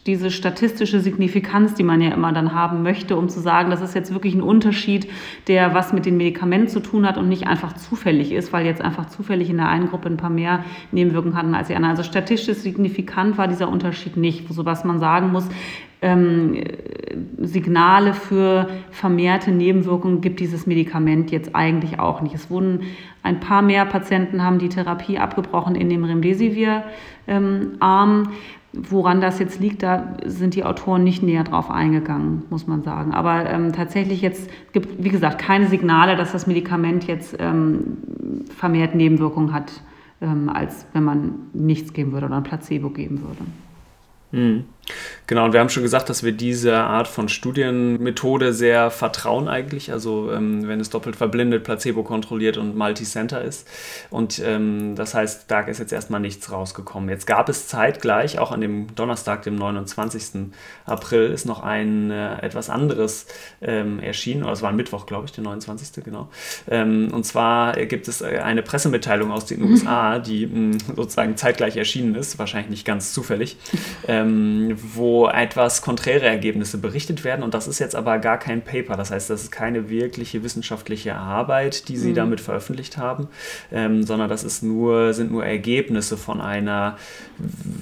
diese 0.05 0.31
statistische 0.31 0.99
Signifikanz, 0.99 1.73
die 1.73 1.83
man 1.83 2.01
ja 2.01 2.13
immer 2.13 2.33
dann 2.33 2.53
haben 2.53 2.83
möchte, 2.83 3.15
um 3.15 3.29
zu 3.29 3.39
sagen, 3.39 3.69
das 3.69 3.81
ist 3.81 3.95
jetzt 3.95 4.13
wirklich 4.13 4.35
ein 4.35 4.41
Unterschied, 4.41 5.09
der 5.47 5.73
was 5.73 5.93
mit 5.93 6.05
den 6.05 6.17
Medikamenten 6.17 6.67
zu 6.67 6.81
tun 6.81 7.07
hat 7.07 7.17
und 7.17 7.29
nicht 7.29 7.47
einfach 7.47 7.71
zufällig 7.73 8.33
ist, 8.33 8.51
weil 8.51 8.65
jetzt 8.65 8.81
einfach 8.81 9.07
zufällig 9.07 9.49
in 9.49 9.55
der 9.57 9.69
einen 9.69 9.87
Gruppe 9.87 10.09
ein 10.09 10.17
paar 10.17 10.29
mehr 10.29 10.65
Nebenwirkungen 10.91 11.37
hatten 11.37 11.55
als 11.55 11.67
die 11.67 11.75
anderen. 11.75 11.91
Also 11.91 12.03
statistisch 12.03 12.57
signifikant 12.57 13.37
war 13.37 13.47
dieser 13.47 13.69
Unterschied 13.69 14.17
nicht, 14.17 14.53
so 14.53 14.65
was 14.65 14.83
man 14.83 14.99
sagen 14.99 15.31
muss. 15.31 15.47
Ähm, 15.99 16.63
Signale 17.39 18.13
für 18.13 18.69
vermehrte 18.91 19.49
Nebenwirkungen 19.51 20.21
gibt 20.21 20.39
dieses 20.39 20.67
Medikament 20.67 21.31
jetzt 21.31 21.55
eigentlich 21.55 21.99
auch 21.99 22.21
nicht. 22.21 22.35
Es 22.35 22.51
wurden 22.51 22.81
ein 23.23 23.39
paar 23.39 23.63
mehr 23.63 23.83
Patienten 23.85 24.43
haben 24.43 24.59
die 24.59 24.69
Therapie 24.69 25.17
abgebrochen 25.17 25.73
in 25.75 25.89
dem 25.89 26.03
Remdesivir-Arm. 26.03 28.29
Woran 28.89 29.21
das 29.21 29.39
jetzt 29.39 29.59
liegt, 29.59 29.83
da 29.83 30.17
sind 30.25 30.55
die 30.55 30.63
Autoren 30.63 31.03
nicht 31.03 31.23
näher 31.23 31.43
drauf 31.43 31.69
eingegangen, 31.69 32.43
muss 32.49 32.67
man 32.67 32.83
sagen. 32.83 33.13
Aber 33.13 33.49
ähm, 33.49 33.73
tatsächlich 33.73 34.21
jetzt 34.21 34.49
gibt, 34.73 35.03
wie 35.03 35.09
gesagt, 35.09 35.39
keine 35.39 35.67
Signale, 35.67 36.15
dass 36.15 36.31
das 36.31 36.47
Medikament 36.47 37.07
jetzt 37.07 37.35
ähm, 37.39 37.97
vermehrt 38.55 38.95
Nebenwirkungen 38.95 39.53
hat, 39.53 39.71
ähm, 40.21 40.49
als 40.49 40.85
wenn 40.93 41.03
man 41.03 41.35
nichts 41.53 41.93
geben 41.93 42.11
würde 42.11 42.27
oder 42.27 42.37
ein 42.37 42.43
Placebo 42.43 42.89
geben 42.89 43.21
würde. 43.21 43.43
Mhm. 44.31 44.65
Genau, 45.27 45.43
und 45.43 45.51
wir 45.51 45.59
haben 45.59 45.69
schon 45.69 45.83
gesagt, 45.83 46.09
dass 46.09 46.23
wir 46.23 46.31
diese 46.31 46.77
Art 46.77 47.09
von 47.09 47.27
Studienmethode 47.27 48.53
sehr 48.53 48.89
vertrauen 48.89 49.49
eigentlich, 49.49 49.91
also 49.91 50.31
ähm, 50.31 50.65
wenn 50.69 50.79
es 50.79 50.89
doppelt 50.89 51.17
verblindet, 51.17 51.65
placebo 51.65 52.03
kontrolliert 52.03 52.55
und 52.55 52.77
multicenter 52.77 53.41
ist. 53.41 53.67
Und 54.09 54.41
ähm, 54.43 54.95
das 54.95 55.13
heißt, 55.13 55.51
da 55.51 55.59
ist 55.61 55.79
jetzt 55.79 55.91
erstmal 55.91 56.21
nichts 56.21 56.49
rausgekommen. 56.49 57.09
Jetzt 57.09 57.27
gab 57.27 57.49
es 57.49 57.67
zeitgleich, 57.67 58.39
auch 58.39 58.51
an 58.53 58.61
dem 58.61 58.95
Donnerstag, 58.95 59.43
dem 59.43 59.57
29. 59.57 60.53
April, 60.85 61.31
ist 61.31 61.45
noch 61.45 61.61
ein 61.61 62.09
äh, 62.09 62.41
etwas 62.41 62.69
anderes 62.69 63.27
ähm, 63.61 63.99
erschienen, 63.99 64.43
oder 64.43 64.53
es 64.53 64.61
war 64.61 64.69
ein 64.69 64.77
Mittwoch, 64.77 65.05
glaube 65.05 65.25
ich, 65.25 65.33
der 65.33 65.43
29. 65.43 66.05
genau. 66.05 66.29
Ähm, 66.69 67.09
und 67.11 67.25
zwar 67.25 67.75
gibt 67.85 68.07
es 68.07 68.21
äh, 68.21 68.39
eine 68.41 68.63
Pressemitteilung 68.63 69.31
aus 69.31 69.45
den 69.45 69.61
USA, 69.69 70.19
die 70.19 70.47
mh, 70.47 70.77
sozusagen 70.95 71.35
zeitgleich 71.35 71.75
erschienen 71.75 72.15
ist, 72.15 72.39
wahrscheinlich 72.39 72.69
nicht 72.69 72.85
ganz 72.85 73.11
zufällig 73.11 73.57
ähm, 74.07 74.76
wo 74.95 75.27
etwas 75.27 75.81
konträre 75.81 76.25
Ergebnisse 76.25 76.77
berichtet 76.77 77.23
werden. 77.23 77.43
Und 77.43 77.53
das 77.53 77.67
ist 77.67 77.79
jetzt 77.79 77.95
aber 77.95 78.19
gar 78.19 78.37
kein 78.37 78.61
Paper. 78.61 78.95
Das 78.95 79.11
heißt, 79.11 79.29
das 79.29 79.43
ist 79.43 79.51
keine 79.51 79.89
wirkliche 79.89 80.43
wissenschaftliche 80.43 81.15
Arbeit, 81.15 81.89
die 81.89 81.97
sie 81.97 82.09
mhm. 82.09 82.15
damit 82.15 82.41
veröffentlicht 82.41 82.97
haben, 82.97 83.27
ähm, 83.71 84.03
sondern 84.03 84.29
das 84.29 84.43
ist 84.43 84.63
nur, 84.63 85.13
sind 85.13 85.31
nur 85.31 85.45
Ergebnisse 85.45 86.17
von 86.17 86.41
einer 86.41 86.97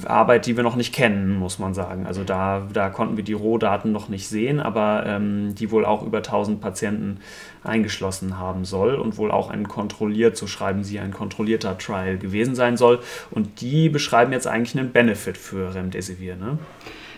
Arbeit, 0.05 0.46
die 0.46 0.55
wir 0.55 0.63
noch 0.63 0.75
nicht 0.75 0.93
kennen, 0.93 1.36
muss 1.36 1.60
man 1.60 1.74
sagen. 1.74 2.05
Also 2.05 2.24
da, 2.24 2.67
da 2.72 2.89
konnten 2.89 3.17
wir 3.17 3.24
die 3.24 3.34
Rohdaten 3.34 3.91
noch 3.91 4.10
nicht 4.10 4.27
sehen, 4.27 4.60
aber 4.60 5.03
ähm, 5.05 5.55
die 5.55 5.72
wohl 5.72 5.86
auch 5.86 6.03
über 6.03 6.17
1000 6.17 6.62
Patienten 6.62 7.19
eingeschlossen 7.65 8.38
haben 8.38 8.65
soll 8.65 8.95
und 8.95 9.17
wohl 9.17 9.31
auch 9.31 9.50
ein 9.50 9.67
kontrolliert, 9.67 10.38
so 10.38 10.48
schreiben 10.48 10.84
sie, 10.84 11.00
ein 11.00 11.12
kontrollierter 11.12 11.77
Trial 11.77 12.17
gewesen 12.17 12.55
sein 12.55 12.77
soll. 12.77 13.00
Und 13.31 13.62
die 13.62 13.89
beschreiben 13.89 14.31
jetzt 14.31 14.48
eigentlich 14.48 14.77
einen 14.77 14.91
Benefit 14.91 15.38
für 15.38 15.74
Remdesivir. 15.74 16.36
Ne? 16.36 16.57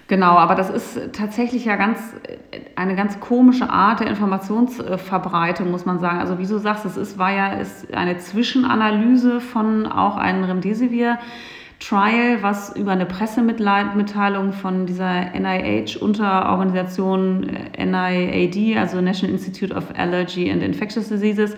Genau, 0.07 0.37
aber 0.37 0.55
das 0.55 0.69
ist 0.69 1.13
tatsächlich 1.13 1.65
ja 1.65 1.75
ganz 1.75 1.99
eine 2.75 2.95
ganz 2.95 3.19
komische 3.19 3.69
Art 3.69 3.99
der 3.99 4.07
Informationsverbreitung, 4.07 5.69
muss 5.69 5.85
man 5.85 5.99
sagen. 5.99 6.19
Also 6.19 6.39
wie 6.39 6.47
du 6.47 6.57
sagst, 6.59 6.85
es 6.85 6.95
ist, 6.95 7.17
war 7.17 7.31
ja 7.31 7.53
ist 7.53 7.93
eine 7.93 8.17
Zwischenanalyse 8.17 9.41
von 9.41 9.85
auch 9.85 10.15
einem 10.15 10.45
Remdesivir. 10.45 11.19
Trial, 11.79 12.41
was 12.41 12.75
über 12.75 12.91
eine 12.91 13.05
Pressemitteilung 13.05 14.51
von 14.51 14.87
dieser 14.87 15.31
NIH-Unterorganisation 15.31 17.49
äh, 17.73 17.85
NIAD, 17.85 18.77
also 18.77 18.99
National 18.99 19.33
Institute 19.33 19.73
of 19.73 19.85
Allergy 19.95 20.51
and 20.51 20.61
Infectious 20.63 21.07
Diseases, 21.09 21.55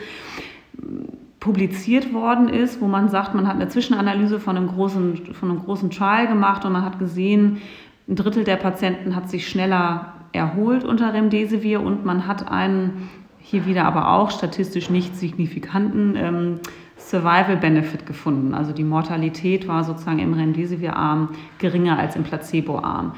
publiziert 1.40 2.14
worden 2.14 2.50
ist, 2.50 2.82
wo 2.82 2.88
man 2.88 3.08
sagt, 3.10 3.34
man 3.34 3.48
hat 3.48 3.56
eine 3.56 3.70
Zwischenanalyse 3.70 4.42
von 4.42 4.58
einem 4.58 4.68
großen, 4.68 5.34
von 5.34 5.50
einem 5.50 5.64
großen 5.64 5.90
Trial 5.90 6.28
gemacht 6.28 6.66
und 6.66 6.74
man 6.74 6.84
hat 6.84 7.00
gesehen, 7.00 7.62
ein 8.08 8.16
Drittel 8.16 8.44
der 8.44 8.58
Patienten 8.58 9.16
hat 9.16 9.30
sich 9.30 9.48
schneller 9.48 10.14
erholt 10.32 10.84
unter 10.84 11.14
Remdesivir 11.14 11.82
und 11.82 12.06
man 12.06 12.28
hat 12.28 12.52
einen 12.52 13.10
hier 13.40 13.66
wieder 13.66 13.86
aber 13.86 14.14
auch 14.14 14.32
statistisch 14.32 14.90
nicht 14.90 15.16
signifikanten 15.16 16.16
ähm, 16.16 16.60
Survival 17.00 17.58
Benefit 17.58 18.06
gefunden. 18.06 18.54
Also 18.54 18.72
die 18.72 18.84
Mortalität 18.84 19.68
war 19.68 19.84
sozusagen 19.84 20.20
im 20.20 20.34
Remdesivir-Arm 20.34 21.30
geringer 21.58 21.98
als 21.98 22.16
im 22.16 22.22
Placebo-Arm. 22.24 23.14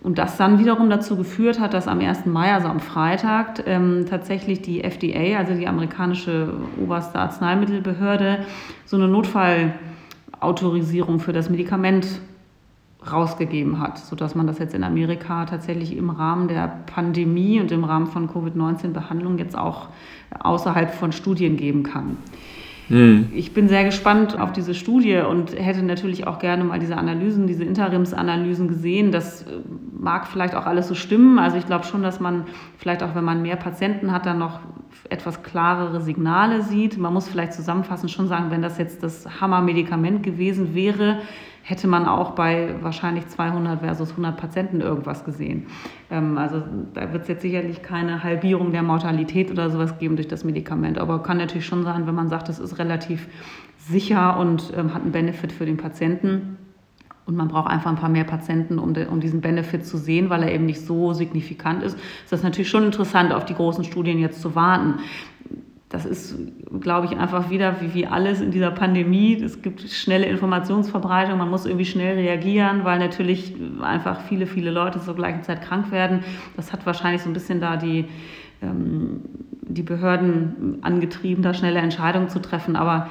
Und 0.00 0.16
das 0.18 0.36
dann 0.36 0.60
wiederum 0.60 0.90
dazu 0.90 1.16
geführt 1.16 1.58
hat, 1.58 1.74
dass 1.74 1.88
am 1.88 1.98
1. 2.00 2.26
Mai, 2.26 2.54
also 2.54 2.68
am 2.68 2.78
Freitag, 2.78 3.64
ähm, 3.66 4.06
tatsächlich 4.08 4.62
die 4.62 4.84
FDA, 4.84 5.38
also 5.38 5.54
die 5.54 5.66
amerikanische 5.66 6.54
oberste 6.80 7.18
Arzneimittelbehörde, 7.18 8.44
so 8.84 8.96
eine 8.96 9.08
Notfallautorisierung 9.08 11.18
für 11.18 11.32
das 11.32 11.50
Medikament 11.50 12.20
rausgegeben 13.10 13.80
hat, 13.80 13.98
sodass 13.98 14.34
man 14.34 14.46
das 14.46 14.58
jetzt 14.58 14.74
in 14.74 14.84
Amerika 14.84 15.46
tatsächlich 15.46 15.96
im 15.96 16.10
Rahmen 16.10 16.48
der 16.48 16.68
Pandemie 16.86 17.60
und 17.60 17.72
im 17.72 17.84
Rahmen 17.84 18.06
von 18.06 18.28
Covid-19-Behandlung 18.28 19.38
jetzt 19.38 19.56
auch 19.56 19.88
außerhalb 20.38 20.92
von 20.92 21.12
Studien 21.12 21.56
geben 21.56 21.82
kann. 21.82 22.18
Hm. 22.88 23.28
Ich 23.34 23.52
bin 23.52 23.68
sehr 23.68 23.84
gespannt 23.84 24.38
auf 24.40 24.52
diese 24.52 24.74
Studie 24.74 25.18
und 25.18 25.54
hätte 25.58 25.82
natürlich 25.82 26.26
auch 26.26 26.38
gerne 26.38 26.64
mal 26.64 26.78
diese 26.78 26.96
Analysen, 26.96 27.46
diese 27.46 27.64
Interimsanalysen 27.64 28.66
gesehen. 28.68 29.12
Das 29.12 29.42
äh, 29.42 29.60
mag 29.98 30.26
vielleicht 30.26 30.54
auch 30.54 30.64
alles 30.64 30.88
so 30.88 30.94
stimmen. 30.94 31.38
Also 31.38 31.58
ich 31.58 31.66
glaube 31.66 31.84
schon, 31.84 32.02
dass 32.02 32.18
man 32.18 32.46
vielleicht 32.78 33.02
auch, 33.02 33.14
wenn 33.14 33.24
man 33.24 33.42
mehr 33.42 33.56
Patienten 33.56 34.10
hat, 34.10 34.24
dann 34.24 34.38
noch 34.38 34.60
etwas 35.10 35.42
klarere 35.42 36.00
Signale 36.00 36.62
sieht. 36.62 36.96
Man 36.96 37.12
muss 37.12 37.28
vielleicht 37.28 37.52
zusammenfassend 37.52 38.10
schon 38.10 38.26
sagen, 38.26 38.50
wenn 38.50 38.62
das 38.62 38.78
jetzt 38.78 39.02
das 39.02 39.40
Hammermedikament 39.40 40.22
gewesen 40.22 40.74
wäre, 40.74 41.18
hätte 41.68 41.86
man 41.86 42.06
auch 42.06 42.30
bei 42.30 42.76
wahrscheinlich 42.80 43.28
200 43.28 43.80
versus 43.80 44.12
100 44.12 44.38
Patienten 44.38 44.80
irgendwas 44.80 45.26
gesehen. 45.26 45.66
Ähm, 46.10 46.38
also 46.38 46.62
da 46.94 47.12
wird 47.12 47.22
es 47.22 47.28
jetzt 47.28 47.42
sicherlich 47.42 47.82
keine 47.82 48.24
Halbierung 48.24 48.72
der 48.72 48.82
Mortalität 48.82 49.50
oder 49.50 49.68
sowas 49.68 49.98
geben 49.98 50.16
durch 50.16 50.28
das 50.28 50.44
Medikament. 50.44 50.96
Aber 50.96 51.22
kann 51.22 51.36
natürlich 51.36 51.66
schon 51.66 51.84
sein, 51.84 52.06
wenn 52.06 52.14
man 52.14 52.30
sagt, 52.30 52.48
es 52.48 52.58
ist 52.58 52.78
relativ 52.78 53.28
sicher 53.76 54.38
und 54.38 54.72
ähm, 54.78 54.94
hat 54.94 55.02
einen 55.02 55.12
Benefit 55.12 55.52
für 55.52 55.66
den 55.66 55.76
Patienten. 55.76 56.56
Und 57.26 57.36
man 57.36 57.48
braucht 57.48 57.70
einfach 57.70 57.90
ein 57.90 57.98
paar 57.98 58.08
mehr 58.08 58.24
Patienten, 58.24 58.78
um, 58.78 58.94
de, 58.94 59.06
um 59.06 59.20
diesen 59.20 59.42
Benefit 59.42 59.84
zu 59.84 59.98
sehen, 59.98 60.30
weil 60.30 60.42
er 60.44 60.54
eben 60.54 60.64
nicht 60.64 60.80
so 60.80 61.12
signifikant 61.12 61.82
ist. 61.82 61.98
Ist 62.24 62.32
das 62.32 62.42
natürlich 62.42 62.70
schon 62.70 62.84
interessant, 62.84 63.34
auf 63.34 63.44
die 63.44 63.54
großen 63.54 63.84
Studien 63.84 64.18
jetzt 64.18 64.40
zu 64.40 64.54
warten 64.54 65.00
das 65.88 66.04
ist, 66.04 66.36
glaube 66.80 67.06
ich, 67.06 67.16
einfach 67.16 67.48
wieder 67.48 67.80
wie, 67.80 67.94
wie 67.94 68.06
alles 68.06 68.42
in 68.42 68.50
dieser 68.50 68.70
Pandemie. 68.70 69.42
Es 69.42 69.62
gibt 69.62 69.80
schnelle 69.88 70.26
Informationsverbreitung, 70.26 71.38
man 71.38 71.48
muss 71.48 71.64
irgendwie 71.64 71.86
schnell 71.86 72.16
reagieren, 72.16 72.84
weil 72.84 72.98
natürlich 72.98 73.54
einfach 73.80 74.20
viele, 74.22 74.46
viele 74.46 74.70
Leute 74.70 75.00
zur 75.00 75.14
gleichen 75.14 75.42
Zeit 75.44 75.62
krank 75.62 75.90
werden. 75.90 76.24
Das 76.56 76.72
hat 76.72 76.84
wahrscheinlich 76.84 77.22
so 77.22 77.30
ein 77.30 77.32
bisschen 77.32 77.60
da 77.60 77.76
die, 77.76 78.04
ähm, 78.60 79.20
die 79.62 79.82
Behörden 79.82 80.78
angetrieben, 80.82 81.42
da 81.42 81.54
schnelle 81.54 81.78
Entscheidungen 81.78 82.28
zu 82.28 82.40
treffen. 82.40 82.76
Aber 82.76 83.08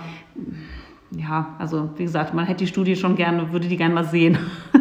ja, 1.11 1.55
also 1.57 1.89
wie 1.97 2.03
gesagt, 2.03 2.35
man 2.35 2.45
hätte 2.45 2.59
die 2.59 2.67
Studie 2.67 2.95
schon 2.95 3.15
gerne, 3.15 3.51
würde 3.51 3.67
die 3.67 3.77
gerne 3.77 3.95
mal 3.95 4.05
sehen. 4.05 4.37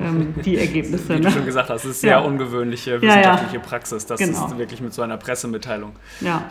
ähm, 0.00 0.34
die 0.44 0.58
Ergebnisse. 0.58 1.08
Wie 1.08 1.20
du 1.20 1.28
ne? 1.28 1.30
schon 1.30 1.44
gesagt 1.44 1.70
hast, 1.70 1.84
es 1.84 1.92
ist 1.92 2.00
sehr 2.00 2.12
ja. 2.12 2.18
ungewöhnliche 2.20 3.00
wissenschaftliche 3.00 3.56
ja, 3.56 3.62
ja. 3.62 3.68
Praxis, 3.68 4.06
dass 4.06 4.18
genau. 4.18 4.46
es 4.46 4.58
wirklich 4.58 4.80
mit 4.80 4.92
so 4.94 5.02
einer 5.02 5.16
Pressemitteilung 5.16 5.92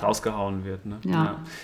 rausgehauen 0.01 0.65
wird. 0.65 0.85
Ne? 0.85 0.97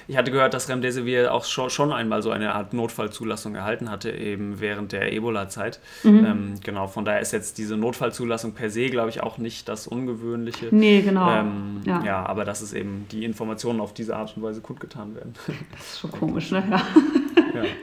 Ich 0.07 0.17
hatte 0.17 0.31
gehört, 0.31 0.53
dass 0.53 0.69
Remdesivir 0.69 1.33
auch 1.33 1.45
schon 1.45 1.91
einmal 1.91 2.21
so 2.21 2.31
eine 2.31 2.53
Art 2.55 2.73
Notfallzulassung 2.73 3.55
erhalten 3.55 3.89
hatte, 3.89 4.11
eben 4.11 4.59
während 4.59 4.91
der 4.91 5.13
Ebola-Zeit. 5.13 5.79
Mhm. 6.03 6.25
Ähm, 6.25 6.53
genau, 6.63 6.87
von 6.87 7.05
daher 7.05 7.21
ist 7.21 7.31
jetzt 7.31 7.57
diese 7.57 7.77
Notfallzulassung 7.77 8.53
per 8.53 8.69
se, 8.69 8.87
glaube 8.87 9.09
ich, 9.09 9.21
auch 9.21 9.37
nicht 9.37 9.67
das 9.67 9.87
Ungewöhnliche. 9.87 10.67
Nee, 10.71 11.01
genau. 11.01 11.29
Ähm, 11.29 11.81
ja. 11.85 12.25
aber 12.25 12.45
dass 12.45 12.61
es 12.61 12.73
eben 12.73 13.07
die 13.11 13.23
Informationen 13.25 13.79
auf 13.79 13.93
diese 13.93 14.15
Art 14.15 14.35
und 14.35 14.43
Weise 14.43 14.61
kundgetan 14.61 15.15
werden. 15.15 15.33
Das 15.71 15.93
ist 15.93 15.99
schon 15.99 16.11
komisch, 16.11 16.51
ne? 16.51 16.63
Ja. 16.69 16.81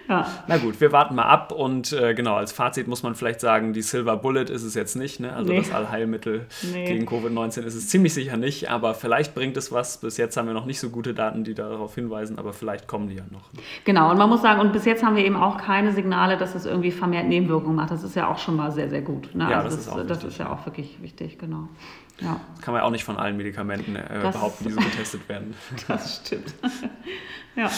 Ja. 0.09 0.21
ja. 0.21 0.27
Na 0.47 0.59
gut, 0.59 0.81
wir 0.81 0.93
warten 0.93 1.15
mal 1.15 1.25
ab 1.25 1.53
und 1.53 1.93
äh, 1.93 2.15
genau, 2.15 2.35
als 2.35 2.53
Fazit 2.53 2.89
muss 2.89 3.03
man 3.03 3.15
vielleicht 3.15 3.41
sagen, 3.41 3.73
die 3.73 3.83
Silver 3.83 4.17
Bullet 4.17 4.45
ist 4.45 4.63
es 4.63 4.75
jetzt 4.75 4.97
nicht, 4.97 5.21
ne? 5.21 5.35
also 5.35 5.53
nee. 5.53 5.59
das 5.59 5.73
Allheilmittel 5.73 6.47
nee. 6.73 6.85
gegen 6.87 7.07
Covid-19 7.07 7.63
ist 7.63 7.75
es 7.75 7.89
ziemlich 7.89 8.15
sicher 8.15 8.37
nicht, 8.37 8.71
aber 8.71 8.95
vielleicht 8.95 9.35
bringt 9.35 9.57
es 9.57 9.73
was. 9.73 9.99
Bis 9.99 10.17
jetzt 10.17 10.37
haben 10.37 10.47
wir 10.47 10.55
noch 10.55 10.67
nicht 10.67 10.81
so 10.81 10.91
gute 10.91 11.15
Daten, 11.15 11.45
die 11.45 11.55
darauf 11.55 11.95
hinweisen, 11.95 12.39
aber 12.39 12.53
vielleicht 12.53 12.87
kommen 12.87 13.09
die 13.09 13.17
ja 13.17 13.25
noch. 13.31 13.51
Genau, 13.85 14.11
und 14.11 14.19
man 14.19 14.29
muss 14.29 14.43
sagen, 14.43 14.61
und 14.61 14.73
bis 14.73 14.85
jetzt 14.85 15.05
haben 15.05 15.17
wir 15.17 15.25
eben 15.25 15.37
auch 15.37 15.59
keine 15.59 15.93
Signale, 15.93 16.37
dass 16.37 16.55
es 16.55 16.67
irgendwie 16.67 16.91
vermehrt 16.91 17.27
Nebenwirkungen 17.27 17.77
macht. 17.77 17.91
Das 17.91 18.03
ist 18.03 18.17
ja 18.17 18.29
auch 18.29 18.39
schon 18.39 18.57
mal 18.57 18.73
sehr, 18.73 18.89
sehr 18.89 19.03
gut. 19.03 19.35
Ne? 19.35 19.49
Ja, 19.51 19.61
also 19.61 19.77
das, 19.77 19.77
das, 19.77 19.87
ist 19.87 19.93
auch 19.93 20.07
das 20.07 20.25
ist 20.25 20.39
ja 20.39 20.51
auch 20.51 20.65
wirklich 20.67 21.01
wichtig, 21.03 21.39
genau. 21.39 21.69
Ja. 22.21 22.41
Das 22.55 22.65
kann 22.65 22.73
man 22.73 22.83
ja 22.83 22.87
auch 22.87 22.91
nicht 22.91 23.05
von 23.05 23.17
allen 23.17 23.37
Medikamenten 23.37 23.97
äh, 23.97 24.31
behaupten, 24.33 24.65
die 24.65 24.71
so 24.71 24.81
getestet 24.91 25.29
werden. 25.29 25.55
Das 25.89 26.23
stimmt. 26.25 26.55
ja. 27.57 27.71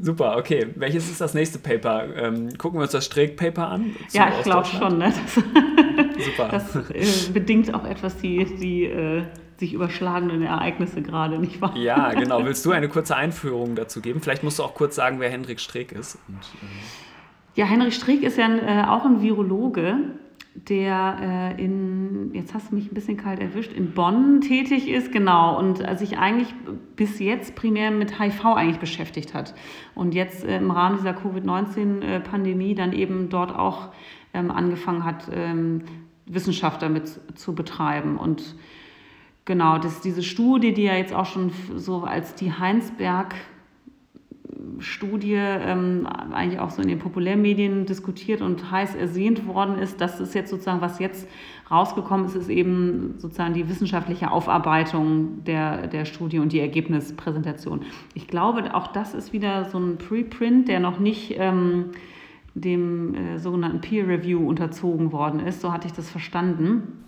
Super, 0.00 0.36
okay. 0.36 0.68
Welches 0.76 1.10
ist 1.10 1.20
das 1.20 1.34
nächste 1.34 1.58
Paper? 1.58 2.04
Ähm, 2.16 2.56
gucken 2.58 2.78
wir 2.78 2.82
uns 2.82 2.92
das 2.92 3.06
Streeck-Paper 3.06 3.68
an? 3.68 3.96
Ja, 4.12 4.30
ich 4.36 4.42
glaube 4.42 4.66
schon. 4.66 4.98
Ne? 4.98 5.12
Das, 5.12 5.44
Super. 6.24 6.48
Das 6.50 6.76
äh, 6.90 7.32
bedingt 7.32 7.72
auch 7.74 7.84
etwas 7.84 8.16
die, 8.16 8.44
die 8.44 8.84
äh, 8.84 9.22
sich 9.58 9.72
überschlagenden 9.72 10.42
Ereignisse 10.42 11.02
gerade, 11.02 11.38
nicht 11.38 11.60
wahr? 11.60 11.76
Ja, 11.76 12.12
genau. 12.12 12.44
Willst 12.44 12.64
du 12.66 12.72
eine 12.72 12.88
kurze 12.88 13.16
Einführung 13.16 13.76
dazu 13.76 14.00
geben? 14.00 14.20
Vielleicht 14.20 14.42
musst 14.42 14.58
du 14.58 14.64
auch 14.64 14.74
kurz 14.74 14.96
sagen, 14.96 15.20
wer 15.20 15.30
Henrik 15.30 15.60
Streeck 15.60 15.92
ist. 15.92 16.18
Und, 16.28 16.36
äh 16.36 16.66
ja, 17.54 17.66
Henrik 17.66 17.92
Streeck 17.92 18.22
ist 18.22 18.38
ja 18.38 18.46
ein, 18.46 18.58
äh, 18.58 18.84
auch 18.86 19.04
ein 19.04 19.22
Virologe 19.22 19.96
der 20.54 21.54
äh, 21.58 21.64
in, 21.64 22.30
jetzt 22.34 22.54
hast 22.54 22.70
du 22.70 22.74
mich 22.74 22.90
ein 22.90 22.94
bisschen 22.94 23.16
kalt 23.16 23.38
erwischt, 23.40 23.72
in 23.72 23.92
Bonn 23.92 24.40
tätig 24.40 24.88
ist, 24.88 25.12
genau, 25.12 25.58
und 25.58 25.78
sich 25.98 26.18
eigentlich 26.18 26.52
bis 26.96 27.20
jetzt 27.20 27.54
primär 27.54 27.90
mit 27.90 28.20
HIV 28.20 28.44
eigentlich 28.44 28.80
beschäftigt 28.80 29.32
hat. 29.32 29.54
Und 29.94 30.14
jetzt 30.14 30.44
äh, 30.44 30.56
im 30.56 30.70
Rahmen 30.70 30.96
dieser 30.98 31.14
Covid-19-Pandemie 31.14 32.74
dann 32.74 32.92
eben 32.92 33.28
dort 33.28 33.54
auch 33.54 33.90
ähm, 34.34 34.50
angefangen 34.50 35.04
hat, 35.04 35.28
ähm, 35.32 35.82
Wissenschaft 36.26 36.82
damit 36.82 37.20
zu 37.36 37.54
betreiben. 37.54 38.16
Und 38.16 38.56
genau, 39.44 39.78
das, 39.78 40.00
diese 40.00 40.22
Studie, 40.22 40.72
die 40.72 40.84
ja 40.84 40.94
jetzt 40.94 41.12
auch 41.12 41.26
schon 41.26 41.52
so 41.76 42.02
als 42.02 42.34
die 42.34 42.52
Heinsberg 42.52 43.34
Studie 44.78 45.34
ähm, 45.36 46.06
eigentlich 46.06 46.60
auch 46.60 46.70
so 46.70 46.82
in 46.82 46.88
den 46.88 46.98
Populärmedien 46.98 47.86
diskutiert 47.86 48.40
und 48.40 48.70
heiß 48.70 48.94
ersehnt 48.94 49.46
worden 49.46 49.78
ist. 49.78 50.00
Das 50.00 50.20
ist 50.20 50.34
jetzt 50.34 50.50
sozusagen, 50.50 50.80
was 50.80 50.98
jetzt 50.98 51.28
rausgekommen 51.70 52.26
ist, 52.26 52.34
ist 52.34 52.48
eben 52.48 53.14
sozusagen 53.18 53.54
die 53.54 53.68
wissenschaftliche 53.68 54.30
Aufarbeitung 54.30 55.44
der, 55.44 55.86
der 55.86 56.04
Studie 56.04 56.38
und 56.38 56.52
die 56.52 56.60
Ergebnispräsentation. 56.60 57.82
Ich 58.14 58.26
glaube, 58.26 58.74
auch 58.74 58.88
das 58.88 59.14
ist 59.14 59.32
wieder 59.32 59.66
so 59.66 59.78
ein 59.78 59.98
Preprint, 59.98 60.68
der 60.68 60.80
noch 60.80 60.98
nicht 60.98 61.34
ähm, 61.38 61.90
dem 62.54 63.14
äh, 63.14 63.38
sogenannten 63.38 63.80
Peer 63.80 64.08
Review 64.08 64.46
unterzogen 64.48 65.12
worden 65.12 65.40
ist. 65.40 65.60
So 65.60 65.72
hatte 65.72 65.86
ich 65.86 65.92
das 65.92 66.10
verstanden. 66.10 67.04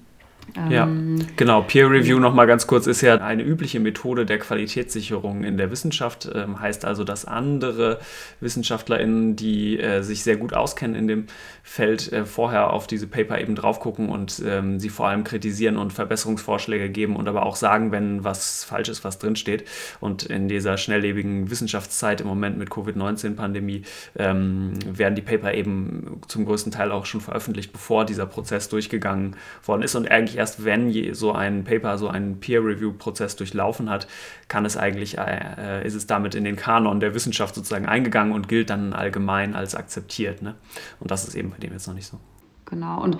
Ja, 0.70 0.84
ähm, 0.84 1.18
genau. 1.36 1.62
Peer 1.62 1.90
Review 1.90 2.18
nochmal 2.18 2.46
ganz 2.46 2.66
kurz 2.66 2.86
ist 2.86 3.00
ja 3.00 3.16
eine 3.16 3.42
übliche 3.42 3.80
Methode 3.80 4.26
der 4.26 4.38
Qualitätssicherung 4.38 5.44
in 5.44 5.56
der 5.56 5.70
Wissenschaft. 5.70 6.28
Ähm, 6.34 6.60
heißt 6.60 6.84
also, 6.84 7.04
dass 7.04 7.24
andere 7.24 8.00
WissenschaftlerInnen, 8.40 9.36
die 9.36 9.78
äh, 9.78 10.02
sich 10.02 10.22
sehr 10.22 10.36
gut 10.36 10.52
auskennen 10.52 10.96
in 10.96 11.08
dem 11.08 11.26
Feld, 11.62 12.12
äh, 12.12 12.26
vorher 12.26 12.72
auf 12.72 12.86
diese 12.86 13.06
Paper 13.06 13.40
eben 13.40 13.54
drauf 13.54 13.80
gucken 13.80 14.08
und 14.08 14.42
ähm, 14.44 14.78
sie 14.78 14.90
vor 14.90 15.08
allem 15.08 15.24
kritisieren 15.24 15.76
und 15.76 15.92
Verbesserungsvorschläge 15.92 16.90
geben 16.90 17.16
und 17.16 17.28
aber 17.28 17.46
auch 17.46 17.56
sagen, 17.56 17.92
wenn 17.92 18.24
was 18.24 18.64
falsch 18.64 18.88
ist, 18.88 19.04
was 19.04 19.18
drinsteht. 19.18 19.64
Und 20.00 20.24
in 20.24 20.48
dieser 20.48 20.76
schnelllebigen 20.76 21.50
Wissenschaftszeit 21.50 22.20
im 22.20 22.26
Moment 22.26 22.58
mit 22.58 22.68
Covid-19-Pandemie 22.68 23.82
ähm, 24.18 24.72
werden 24.86 25.14
die 25.14 25.22
Paper 25.22 25.54
eben 25.54 26.20
zum 26.28 26.44
größten 26.44 26.72
Teil 26.72 26.92
auch 26.92 27.06
schon 27.06 27.20
veröffentlicht, 27.20 27.72
bevor 27.72 28.04
dieser 28.04 28.26
Prozess 28.26 28.68
durchgegangen 28.68 29.36
worden 29.64 29.82
ist 29.82 29.94
und 29.94 30.10
eigentlich 30.10 30.31
erst 30.36 30.64
wenn 30.64 31.14
so 31.14 31.32
ein 31.32 31.64
Paper, 31.64 31.98
so 31.98 32.08
ein 32.08 32.40
Peer-Review-Prozess 32.40 33.36
durchlaufen 33.36 33.90
hat, 33.90 34.06
kann 34.48 34.64
es 34.64 34.76
eigentlich, 34.76 35.18
äh, 35.18 35.86
ist 35.86 35.94
es 35.94 36.06
damit 36.06 36.34
in 36.34 36.44
den 36.44 36.56
Kanon 36.56 37.00
der 37.00 37.14
Wissenschaft 37.14 37.54
sozusagen 37.54 37.86
eingegangen 37.86 38.32
und 38.32 38.48
gilt 38.48 38.70
dann 38.70 38.92
allgemein 38.92 39.54
als 39.54 39.74
akzeptiert. 39.74 40.42
Ne? 40.42 40.54
Und 41.00 41.10
das 41.10 41.26
ist 41.26 41.34
eben 41.34 41.50
bei 41.50 41.58
dem 41.58 41.72
jetzt 41.72 41.86
noch 41.86 41.94
nicht 41.94 42.06
so. 42.06 42.18
Genau. 42.66 43.02
Und 43.02 43.18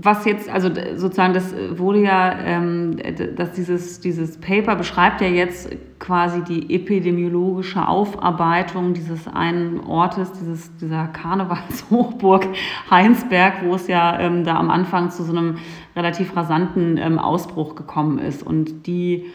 was 0.00 0.24
jetzt, 0.26 0.48
also 0.48 0.70
sozusagen, 0.94 1.34
das 1.34 1.52
wurde 1.76 2.02
ja, 2.02 2.32
ähm, 2.38 2.96
dass 3.36 3.52
dieses, 3.52 4.00
dieses 4.00 4.38
Paper 4.38 4.76
beschreibt 4.76 5.20
ja 5.20 5.26
jetzt 5.26 5.70
quasi 5.98 6.42
die 6.44 6.72
epidemiologische 6.74 7.86
Aufarbeitung 7.86 8.94
dieses 8.94 9.26
einen 9.26 9.80
Ortes, 9.80 10.30
dieses, 10.32 10.76
dieser 10.76 11.08
Karnevalshochburg 11.08 12.46
Heinsberg, 12.90 13.64
wo 13.64 13.74
es 13.74 13.88
ja 13.88 14.18
ähm, 14.20 14.44
da 14.44 14.56
am 14.56 14.70
Anfang 14.70 15.10
zu 15.10 15.24
so 15.24 15.36
einem 15.36 15.56
relativ 15.98 16.34
rasanten 16.34 16.96
ähm, 16.96 17.18
Ausbruch 17.18 17.74
gekommen 17.74 18.18
ist. 18.18 18.42
Und 18.42 18.86
die 18.86 19.26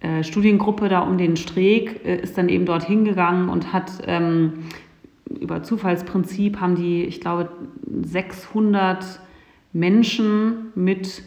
äh, 0.00 0.22
Studiengruppe 0.22 0.88
da 0.88 1.00
um 1.00 1.18
den 1.18 1.36
Streeck 1.36 2.04
äh, 2.04 2.20
ist 2.20 2.38
dann 2.38 2.48
eben 2.48 2.66
dorthin 2.66 3.04
gegangen 3.04 3.48
und 3.48 3.72
hat 3.72 3.90
ähm, 4.06 4.64
über 5.40 5.62
Zufallsprinzip 5.62 6.60
haben 6.60 6.76
die, 6.76 7.04
ich 7.04 7.20
glaube, 7.20 7.48
600 8.02 9.20
Menschen 9.72 10.72
mit 10.74 11.22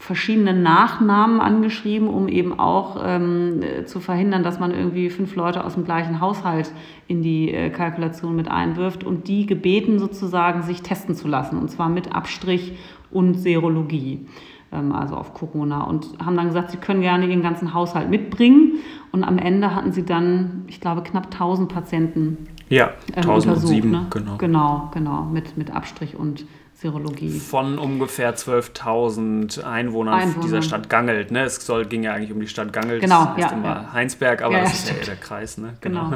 verschiedenen 0.00 0.62
Nachnamen 0.62 1.40
angeschrieben, 1.40 2.08
um 2.08 2.26
eben 2.26 2.58
auch 2.58 2.96
ähm, 3.04 3.60
zu 3.84 4.00
verhindern, 4.00 4.42
dass 4.42 4.58
man 4.58 4.70
irgendwie 4.70 5.10
fünf 5.10 5.36
Leute 5.36 5.62
aus 5.62 5.74
dem 5.74 5.84
gleichen 5.84 6.20
Haushalt 6.20 6.72
in 7.06 7.20
die 7.20 7.52
äh, 7.52 7.68
Kalkulation 7.68 8.34
mit 8.34 8.50
einwirft 8.50 9.04
und 9.04 9.28
die 9.28 9.44
gebeten 9.44 9.98
sozusagen, 9.98 10.62
sich 10.62 10.80
testen 10.80 11.14
zu 11.14 11.28
lassen 11.28 11.58
und 11.58 11.70
zwar 11.70 11.90
mit 11.90 12.14
Abstrich 12.14 12.72
und 13.10 13.34
Serologie, 13.34 14.26
ähm, 14.72 14.92
also 14.92 15.16
auf 15.16 15.34
Corona 15.34 15.84
und 15.84 16.06
haben 16.24 16.36
dann 16.36 16.48
gesagt, 16.48 16.70
sie 16.70 16.76
können 16.76 17.00
gerne 17.00 17.26
ihren 17.26 17.42
ganzen 17.42 17.74
Haushalt 17.74 18.10
mitbringen 18.10 18.74
und 19.12 19.24
am 19.24 19.38
Ende 19.38 19.74
hatten 19.74 19.92
sie 19.92 20.04
dann, 20.04 20.64
ich 20.68 20.80
glaube, 20.80 21.02
knapp 21.02 21.26
1000 21.26 21.72
Patienten 21.72 22.48
Ja, 22.68 22.90
ähm, 23.14 23.22
1007, 23.22 23.90
ne? 23.90 24.06
genau. 24.10 24.36
Genau, 24.36 24.90
genau, 24.92 25.22
mit, 25.24 25.56
mit 25.56 25.74
Abstrich 25.74 26.16
und 26.16 26.46
Serologie. 26.80 27.28
Von 27.38 27.78
ungefähr 27.78 28.34
12.000 28.34 29.62
Einwohnern 29.64 30.14
Einwohner. 30.14 30.44
dieser 30.44 30.62
Stadt 30.62 30.88
Gangelt. 30.88 31.30
Ne? 31.30 31.42
Es 31.42 31.56
soll, 31.66 31.84
ging 31.84 32.02
ja 32.02 32.14
eigentlich 32.14 32.32
um 32.32 32.40
die 32.40 32.48
Stadt 32.48 32.72
Gangelt. 32.72 33.02
Genau, 33.02 33.24
das 33.24 33.28
heißt 33.36 33.50
ja, 33.50 33.56
immer 33.56 33.68
ja. 33.68 33.92
Heinsberg, 33.92 34.40
aber 34.40 34.54
Ja, 34.54 34.60
das 34.62 34.74
ist 34.74 34.88
ja 34.88 34.96
eher 34.96 35.04
der 35.04 35.16
Kreis. 35.16 35.58
Ne? 35.58 35.74
Genau, 35.82 36.10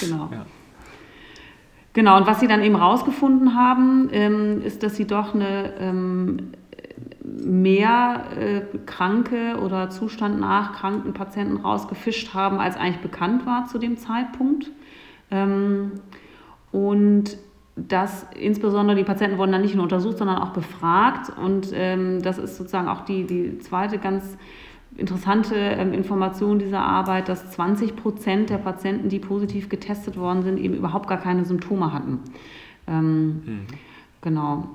genau. 0.00 0.28
Ja. 0.32 0.44
Genau, 2.00 2.16
und 2.16 2.26
was 2.26 2.40
sie 2.40 2.46
dann 2.46 2.62
eben 2.62 2.76
rausgefunden 2.76 3.54
haben, 3.54 4.08
ähm, 4.10 4.62
ist, 4.62 4.82
dass 4.82 4.96
sie 4.96 5.06
doch 5.06 5.34
eine 5.34 5.74
ähm, 5.78 6.52
mehr 7.22 8.24
äh, 8.40 8.62
kranke 8.86 9.58
oder 9.62 9.90
Zustand 9.90 10.40
nach 10.40 10.72
kranken 10.72 11.12
Patienten 11.12 11.58
rausgefischt 11.58 12.32
haben, 12.32 12.58
als 12.58 12.78
eigentlich 12.78 13.02
bekannt 13.02 13.44
war 13.44 13.66
zu 13.66 13.76
dem 13.76 13.98
Zeitpunkt. 13.98 14.70
Ähm, 15.30 15.92
und 16.72 17.36
dass 17.76 18.26
insbesondere 18.34 18.96
die 18.96 19.04
Patienten 19.04 19.36
wurden 19.36 19.52
dann 19.52 19.60
nicht 19.60 19.74
nur 19.74 19.82
untersucht, 19.82 20.16
sondern 20.16 20.38
auch 20.38 20.54
befragt. 20.54 21.30
Und 21.36 21.68
ähm, 21.74 22.22
das 22.22 22.38
ist 22.38 22.56
sozusagen 22.56 22.88
auch 22.88 23.04
die, 23.04 23.26
die 23.26 23.58
zweite 23.58 23.98
ganz 23.98 24.38
interessante 25.00 25.56
ähm, 25.56 25.92
Information 25.92 26.58
dieser 26.58 26.80
Arbeit, 26.80 27.28
dass 27.28 27.50
20 27.50 27.96
Prozent 27.96 28.50
der 28.50 28.58
Patienten, 28.58 29.08
die 29.08 29.18
positiv 29.18 29.68
getestet 29.68 30.16
worden 30.16 30.42
sind, 30.42 30.58
eben 30.58 30.74
überhaupt 30.74 31.08
gar 31.08 31.18
keine 31.18 31.44
Symptome 31.44 31.92
hatten. 31.92 32.20
Ähm, 32.86 33.66
Genau. 34.22 34.68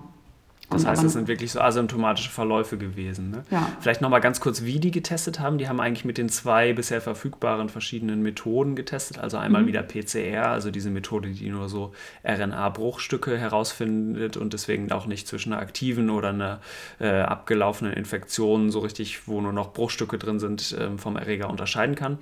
Das 0.71 0.85
heißt, 0.85 1.03
das 1.03 1.13
sind 1.13 1.27
wirklich 1.27 1.51
so 1.51 1.61
asymptomatische 1.61 2.29
Verläufe 2.31 2.77
gewesen. 2.77 3.29
Ne? 3.29 3.43
Ja. 3.51 3.69
Vielleicht 3.79 4.01
nochmal 4.01 4.19
ganz 4.19 4.39
kurz, 4.39 4.63
wie 4.63 4.79
die 4.79 4.91
getestet 4.91 5.39
haben. 5.39 5.57
Die 5.57 5.69
haben 5.69 5.79
eigentlich 5.79 6.05
mit 6.05 6.17
den 6.17 6.27
zwei 6.27 6.73
bisher 6.73 7.01
verfügbaren 7.01 7.69
verschiedenen 7.69 8.21
Methoden 8.23 8.75
getestet. 8.75 9.19
Also 9.19 9.37
einmal 9.37 9.61
Mhm. 9.61 9.67
wieder 9.67 9.83
PCR, 9.83 10.47
also 10.49 10.71
diese 10.71 10.89
Methode, 10.89 11.29
die 11.29 11.49
nur 11.49 11.69
so 11.69 11.93
RNA-Bruchstücke 12.23 13.37
herausfindet 13.37 14.37
und 14.37 14.53
deswegen 14.53 14.91
auch 14.91 15.05
nicht 15.05 15.27
zwischen 15.27 15.53
einer 15.53 15.61
aktiven 15.61 16.09
oder 16.09 16.29
einer 16.29 16.59
äh, 16.99 17.21
abgelaufenen 17.21 17.93
Infektion 17.93 18.71
so 18.71 18.79
richtig, 18.79 19.27
wo 19.27 19.41
nur 19.41 19.53
noch 19.53 19.73
Bruchstücke 19.73 20.17
drin 20.17 20.39
sind, 20.39 20.75
ähm, 20.79 20.97
vom 20.99 21.15
Erreger 21.15 21.49
unterscheiden 21.49 21.95
kann. 21.95 22.17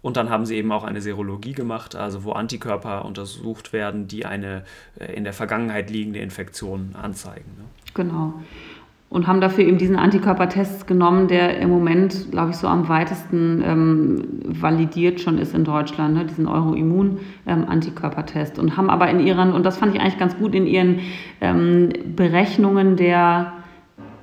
Und 0.00 0.16
dann 0.16 0.30
haben 0.30 0.46
sie 0.46 0.56
eben 0.56 0.72
auch 0.72 0.82
eine 0.82 1.00
Serologie 1.00 1.52
gemacht, 1.52 1.94
also 1.94 2.24
wo 2.24 2.32
Antikörper 2.32 3.04
untersucht 3.04 3.72
werden, 3.72 4.08
die 4.08 4.26
eine 4.26 4.64
äh, 4.98 5.12
in 5.14 5.22
der 5.22 5.32
Vergangenheit 5.32 5.90
liegende 5.90 6.18
Infektion 6.18 6.96
anzeigen. 7.00 7.48
Ne? 7.56 7.64
Genau. 7.94 8.34
Und 9.08 9.26
haben 9.26 9.40
dafür 9.42 9.64
eben 9.64 9.76
diesen 9.76 9.96
Antikörpertest 9.96 10.86
genommen, 10.86 11.28
der 11.28 11.58
im 11.58 11.68
Moment, 11.68 12.30
glaube 12.30 12.52
ich, 12.52 12.56
so 12.56 12.66
am 12.66 12.88
weitesten 12.88 13.62
ähm, 13.62 14.24
validiert 14.46 15.20
schon 15.20 15.36
ist 15.36 15.54
in 15.54 15.64
Deutschland, 15.64 16.14
ne? 16.14 16.24
diesen 16.24 16.48
Euroimmun-Antikörpertest. 16.48 18.58
und 18.58 18.78
haben 18.78 18.88
aber 18.88 19.10
in 19.10 19.20
ihren, 19.20 19.52
und 19.52 19.66
das 19.66 19.76
fand 19.76 19.94
ich 19.94 20.00
eigentlich 20.00 20.18
ganz 20.18 20.38
gut, 20.38 20.54
in 20.54 20.66
ihren 20.66 21.00
ähm, 21.42 21.90
Berechnungen 22.16 22.96
der, 22.96 23.52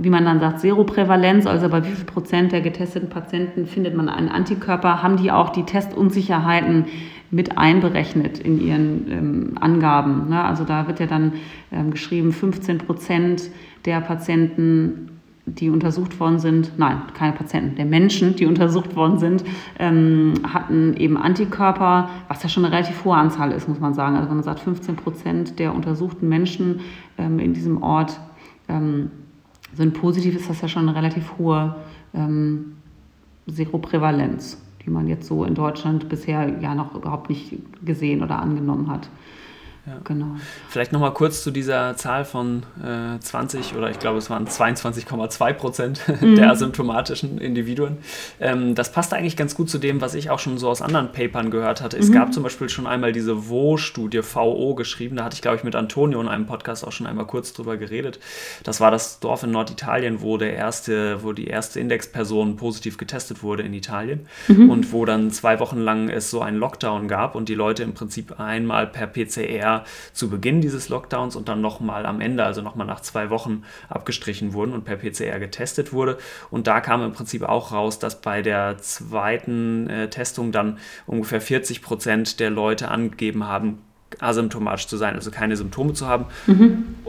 wie 0.02 0.10
man 0.10 0.24
dann 0.24 0.40
sagt, 0.40 0.62
Seroprävalenz, 0.62 1.46
also 1.46 1.68
bei 1.68 1.84
wie 1.84 1.92
viel 1.92 2.06
Prozent 2.06 2.54
der 2.54 2.62
getesteten 2.62 3.10
Patienten 3.10 3.66
findet 3.66 3.96
man 3.96 4.08
einen 4.08 4.30
Antikörper, 4.30 5.04
haben 5.04 5.18
die 5.18 5.32
auch 5.32 5.50
die 5.50 5.64
Testunsicherheiten 5.64 6.86
mit 7.32 7.58
einberechnet 7.58 8.40
in 8.40 8.60
ihren 8.66 9.12
ähm, 9.12 9.52
Angaben. 9.60 10.30
Ne? 10.30 10.42
Also 10.42 10.64
da 10.64 10.88
wird 10.88 11.00
ja 11.00 11.06
dann 11.06 11.34
ähm, 11.72 11.92
geschrieben, 11.92 12.32
15 12.32 12.80
Prozent 12.80 13.50
der 13.86 14.00
Patienten, 14.00 15.10
die 15.46 15.70
untersucht 15.70 16.20
worden 16.20 16.40
sind, 16.40 16.72
nein, 16.78 17.02
keine 17.14 17.34
Patienten, 17.34 17.76
der 17.76 17.86
Menschen, 17.86 18.36
die 18.36 18.46
untersucht 18.46 18.96
worden 18.96 19.18
sind, 19.18 19.44
ähm, 19.80 20.34
hatten 20.44 20.96
eben 20.96 21.18
Antikörper, 21.18 22.10
was 22.28 22.42
ja 22.42 22.50
schon 22.50 22.66
eine 22.66 22.74
relativ 22.74 23.04
hohe 23.04 23.16
Anzahl 23.16 23.52
ist, 23.52 23.68
muss 23.68 23.80
man 23.80 23.94
sagen. 23.94 24.16
Also 24.16 24.30
wenn 24.30 24.38
man 24.38 24.44
sagt, 24.44 24.60
15 24.60 24.96
Prozent 24.96 25.60
der 25.60 25.76
untersuchten 25.76 26.30
Menschen 26.30 26.82
ähm, 27.18 27.40
in 27.40 27.54
diesem 27.54 27.82
Ort 27.84 28.20
ähm, 28.70 29.12
sind 29.80 29.94
positiv, 29.94 30.36
ist 30.36 30.50
das 30.50 30.60
ja 30.60 30.68
schon 30.68 30.90
eine 30.90 30.98
relativ 30.98 31.38
hohe 31.38 31.74
ähm, 32.14 32.74
Seroprävalenz, 33.48 34.62
die 34.86 34.90
man 34.90 35.08
jetzt 35.08 35.26
so 35.26 35.46
in 35.46 35.56
Deutschland 35.56 36.10
bisher 36.10 36.60
ja 36.60 36.76
noch 36.76 36.94
überhaupt 36.96 37.30
nicht 37.30 37.56
gesehen 37.86 38.22
oder 38.22 38.40
angenommen 38.40 38.92
hat. 38.92 39.10
Genau. 40.04 40.36
Vielleicht 40.70 40.92
nochmal 40.92 41.14
kurz 41.14 41.44
zu 41.44 41.52
dieser 41.52 41.96
Zahl 41.96 42.26
von 42.26 42.64
äh, 42.84 43.20
20 43.20 43.76
oder 43.76 43.90
ich 43.90 44.00
glaube 44.00 44.18
es 44.18 44.30
waren 44.30 44.48
22,2 44.48 45.54
Prozent 45.54 46.02
der 46.22 46.52
asymptomatischen 46.52 47.40
Individuen. 47.40 47.98
Ähm, 48.40 48.76
das 48.76 48.92
passt 48.92 49.14
eigentlich 49.14 49.38
ganz 49.38 49.56
gut 49.56 49.70
zu 49.70 49.78
dem, 49.78 50.02
was 50.02 50.14
ich 50.14 50.30
auch 50.30 50.40
schon 50.40 50.58
so 50.58 50.70
aus 50.70 50.82
anderen 50.82 51.12
Papern 51.12 51.52
gehört 51.52 51.82
hatte. 51.82 51.98
Es 51.98 52.12
gab 52.12 52.34
zum 52.34 52.44
Beispiel 52.44 52.70
schon 52.70 52.88
einmal 52.88 53.12
diese 53.12 53.50
WO-Studie, 53.50 54.22
VO 54.24 54.76
geschrieben, 54.76 55.18
da 55.18 55.24
hatte 55.24 55.36
ich 55.36 55.42
glaube 55.42 55.58
ich 55.58 55.64
mit 55.64 55.76
Antonio 55.76 56.22
in 56.22 56.28
einem 56.28 56.46
Podcast 56.46 56.86
auch 56.86 56.92
schon 56.92 57.08
einmal 57.08 57.26
kurz 57.26 57.54
drüber 57.54 57.78
geredet. 57.78 58.20
Das 58.64 58.82
war 58.82 58.92
das 58.92 59.20
Dorf 59.20 59.44
in 59.44 59.52
Norditalien, 59.52 60.22
wo 60.22 60.38
der 60.38 60.54
erste, 60.54 61.24
wo 61.24 61.34
die 61.34 61.48
erste 61.48 61.80
Indexperson 61.80 62.56
positiv 62.56 62.98
getestet 62.98 63.44
wurde 63.44 63.64
in 63.64 63.74
Italien 63.74 64.28
und 64.48 64.92
wo 64.94 65.06
dann 65.06 65.32
zwei 65.32 65.60
Wochen 65.60 65.80
lang 65.80 66.10
es 66.10 66.30
so 66.30 66.42
einen 66.42 66.58
Lockdown 66.58 67.08
gab 67.08 67.36
und 67.36 67.50
die 67.50 67.56
Leute 67.56 67.84
im 67.84 67.94
Prinzip 67.94 68.40
einmal 68.40 68.88
per 68.88 69.08
PCR 69.08 69.79
zu 70.14 70.30
Beginn 70.30 70.62
dieses 70.62 70.90
Lockdowns 70.90 71.36
und 71.36 71.50
dann 71.50 71.62
nochmal 71.62 72.06
am 72.06 72.22
Ende, 72.22 72.44
also 72.44 72.62
nochmal 72.62 72.88
nach 72.88 73.02
zwei 73.02 73.30
Wochen 73.30 73.64
abgestrichen 73.88 74.54
wurden 74.54 74.74
und 74.74 74.86
per 74.86 74.98
PCR 74.98 75.40
getestet 75.40 75.94
wurde. 75.94 76.18
Und 76.50 76.68
da 76.68 76.82
kam 76.82 77.04
im 77.04 77.14
Prinzip 77.14 77.44
auch 77.44 77.72
raus, 77.72 78.00
dass 78.00 78.22
bei 78.22 78.42
der 78.42 78.78
zweiten 78.80 79.90
äh, 79.90 80.10
Testung 80.10 80.52
dann 80.52 80.78
ungefähr 81.06 81.42
40 81.42 81.82
Prozent 81.82 82.40
der 82.40 82.50
Leute 82.50 82.90
angegeben 82.90 83.46
haben, 83.46 83.80
asymptomatisch 84.20 84.88
zu 84.88 84.98
sein, 84.98 85.16
also 85.16 85.32
keine 85.32 85.56
Symptome 85.56 85.94
zu 85.94 86.08
haben. 86.08 86.26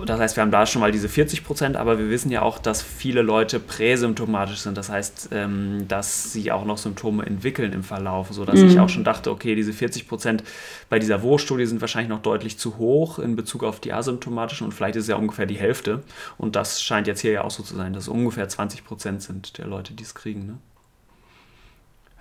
Das 0.06 0.20
heißt, 0.20 0.36
wir 0.36 0.42
haben 0.42 0.50
da 0.50 0.66
schon 0.66 0.80
mal 0.80 0.92
diese 0.92 1.08
40 1.08 1.44
Prozent, 1.44 1.76
aber 1.76 1.98
wir 1.98 2.10
wissen 2.10 2.30
ja 2.30 2.42
auch, 2.42 2.58
dass 2.58 2.82
viele 2.82 3.22
Leute 3.22 3.58
präsymptomatisch 3.58 4.60
sind. 4.60 4.76
Das 4.76 4.90
heißt, 4.90 5.30
ähm, 5.32 5.86
dass 5.88 6.32
sie 6.32 6.52
auch 6.52 6.64
noch 6.64 6.78
Symptome 6.78 7.24
entwickeln 7.24 7.72
im 7.72 7.82
Verlauf, 7.82 8.28
sodass 8.30 8.60
ich 8.60 8.78
auch 8.78 8.88
schon 8.88 9.04
dachte, 9.04 9.30
okay, 9.30 9.54
diese 9.54 9.72
40 9.72 10.08
Prozent 10.08 10.44
bei 10.88 10.98
dieser 10.98 11.22
WO-Studie 11.22 11.66
sind 11.66 11.80
wahrscheinlich 11.80 12.10
noch 12.10 12.22
deutlich 12.22 12.58
zu 12.58 12.76
hoch 12.78 13.18
in 13.18 13.36
Bezug 13.36 13.64
auf 13.64 13.80
die 13.80 13.92
asymptomatischen 13.92 14.66
und 14.66 14.72
vielleicht 14.72 14.96
ist 14.96 15.04
es 15.04 15.08
ja 15.08 15.16
ungefähr 15.16 15.46
die 15.46 15.58
Hälfte. 15.58 16.02
Und 16.38 16.56
das 16.56 16.82
scheint 16.82 17.06
jetzt 17.06 17.20
hier 17.20 17.32
ja 17.32 17.44
auch 17.44 17.50
so 17.50 17.62
zu 17.62 17.74
sein, 17.76 17.92
dass 17.92 18.04
es 18.04 18.08
ungefähr 18.08 18.48
20 18.48 18.84
Prozent 18.84 19.22
sind 19.22 19.58
der 19.58 19.66
Leute, 19.66 19.94
die 19.94 20.02
es 20.02 20.14
kriegen. 20.14 20.46
Ne? 20.46 20.58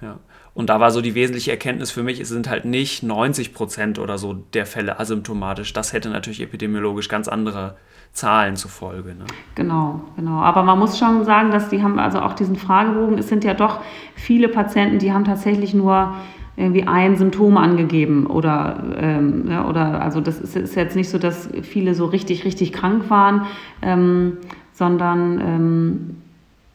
Ja. 0.01 0.19
Und 0.59 0.69
da 0.69 0.81
war 0.81 0.91
so 0.91 0.99
die 0.99 1.15
wesentliche 1.15 1.51
Erkenntnis 1.51 1.89
für 1.89 2.03
mich, 2.03 2.19
es 2.19 2.27
sind 2.27 2.49
halt 2.49 2.65
nicht 2.65 3.01
90 3.01 3.53
Prozent 3.53 3.97
oder 3.97 4.17
so 4.17 4.33
der 4.33 4.65
Fälle 4.65 4.99
asymptomatisch. 4.99 5.71
Das 5.71 5.93
hätte 5.93 6.09
natürlich 6.09 6.41
epidemiologisch 6.41 7.07
ganz 7.07 7.29
andere 7.29 7.77
Zahlen 8.11 8.57
zur 8.57 8.69
Folge. 8.69 9.15
Ne? 9.15 9.23
Genau, 9.55 10.01
genau. 10.17 10.41
Aber 10.41 10.63
man 10.63 10.77
muss 10.77 10.99
schon 10.99 11.23
sagen, 11.23 11.51
dass 11.51 11.69
die 11.69 11.81
haben 11.81 11.97
also 11.97 12.19
auch 12.19 12.33
diesen 12.33 12.57
Fragebogen, 12.57 13.17
es 13.17 13.29
sind 13.29 13.45
ja 13.45 13.53
doch 13.53 13.79
viele 14.15 14.49
Patienten, 14.49 14.99
die 14.99 15.13
haben 15.13 15.23
tatsächlich 15.23 15.73
nur 15.73 16.13
irgendwie 16.57 16.85
ein 16.85 17.15
Symptom 17.15 17.55
angegeben 17.55 18.27
oder, 18.27 18.83
ähm, 18.97 19.45
ja, 19.49 19.65
oder 19.65 20.01
also 20.01 20.19
das 20.19 20.41
ist, 20.41 20.57
ist 20.57 20.75
jetzt 20.75 20.97
nicht 20.97 21.09
so, 21.09 21.17
dass 21.17 21.49
viele 21.61 21.95
so 21.95 22.03
richtig, 22.03 22.43
richtig 22.43 22.73
krank 22.73 23.09
waren, 23.09 23.45
ähm, 23.81 24.35
sondern 24.73 25.39
ähm, 25.39 26.17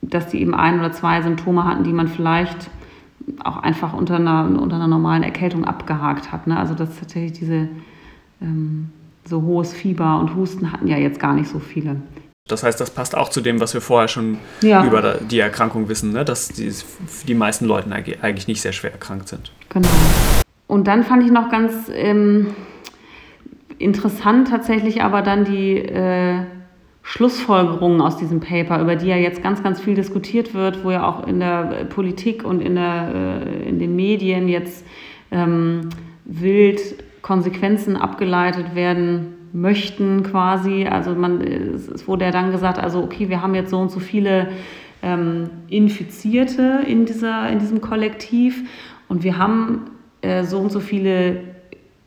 dass 0.00 0.28
die 0.28 0.40
eben 0.40 0.54
ein 0.54 0.78
oder 0.78 0.92
zwei 0.92 1.20
Symptome 1.20 1.64
hatten, 1.64 1.84
die 1.84 1.92
man 1.92 2.08
vielleicht 2.08 2.70
auch 3.42 3.58
einfach 3.58 3.92
unter 3.92 4.16
einer, 4.16 4.44
unter 4.60 4.76
einer 4.76 4.86
normalen 4.88 5.22
Erkältung 5.22 5.64
abgehakt 5.64 6.32
hat. 6.32 6.46
Ne? 6.46 6.58
Also 6.58 6.74
dass 6.74 6.98
tatsächlich 6.98 7.32
diese 7.32 7.68
ähm, 8.40 8.90
so 9.24 9.42
hohes 9.42 9.72
Fieber 9.72 10.18
und 10.20 10.34
Husten 10.34 10.72
hatten 10.72 10.86
ja 10.86 10.96
jetzt 10.96 11.18
gar 11.18 11.34
nicht 11.34 11.48
so 11.48 11.58
viele. 11.58 11.96
Das 12.48 12.62
heißt, 12.62 12.78
das 12.78 12.90
passt 12.90 13.16
auch 13.16 13.30
zu 13.30 13.40
dem, 13.40 13.58
was 13.60 13.72
wir 13.72 13.80
vorher 13.80 14.08
schon 14.08 14.36
Ja. 14.60 14.84
über 14.84 15.14
die 15.14 15.38
Erkrankung 15.38 15.88
wissen, 15.88 16.12
ne? 16.12 16.24
dass 16.24 16.48
die, 16.48 16.70
die 17.26 17.34
meisten 17.34 17.64
Leute 17.64 17.90
eigentlich 17.90 18.22
eigentlich 18.22 18.48
nicht 18.48 18.60
sehr 18.60 18.72
schwer 18.72 18.92
erkrankt 18.92 19.28
sind. 19.28 19.50
Genau. 19.70 19.88
Und 20.66 20.86
dann 20.86 21.04
fand 21.04 21.22
ich 21.24 21.30
noch 21.30 21.48
ganz 21.48 21.90
ähm, 21.90 22.48
interessant 23.78 24.48
tatsächlich 24.48 25.02
aber 25.02 25.22
dann 25.22 25.44
die 25.44 25.78
äh, 25.78 26.40
Schlussfolgerungen 27.06 28.00
aus 28.00 28.16
diesem 28.16 28.40
Paper, 28.40 28.80
über 28.80 28.96
die 28.96 29.06
ja 29.06 29.16
jetzt 29.16 29.42
ganz, 29.42 29.62
ganz 29.62 29.78
viel 29.78 29.94
diskutiert 29.94 30.54
wird, 30.54 30.82
wo 30.84 30.90
ja 30.90 31.06
auch 31.06 31.26
in 31.26 31.38
der 31.38 31.80
äh, 31.80 31.84
Politik 31.84 32.44
und 32.44 32.60
in, 32.60 32.74
der, 32.74 33.44
äh, 33.46 33.68
in 33.68 33.78
den 33.78 33.94
Medien 33.94 34.48
jetzt 34.48 34.84
ähm, 35.30 35.90
wild 36.24 36.80
Konsequenzen 37.20 37.96
abgeleitet 37.96 38.74
werden 38.74 39.34
möchten 39.52 40.22
quasi. 40.22 40.86
Also 40.86 41.14
man, 41.14 41.42
es, 41.42 41.88
es 41.88 42.08
wurde 42.08 42.24
ja 42.24 42.30
dann 42.30 42.50
gesagt, 42.50 42.78
also 42.78 43.02
okay, 43.02 43.28
wir 43.28 43.42
haben 43.42 43.54
jetzt 43.54 43.70
so 43.70 43.78
und 43.78 43.90
so 43.90 44.00
viele 44.00 44.48
ähm, 45.02 45.50
Infizierte 45.68 46.80
in, 46.86 47.04
dieser, 47.04 47.50
in 47.50 47.58
diesem 47.58 47.82
Kollektiv 47.82 48.64
und 49.08 49.22
wir 49.22 49.36
haben 49.36 49.90
äh, 50.22 50.42
so 50.42 50.58
und 50.58 50.72
so 50.72 50.80
viele 50.80 51.53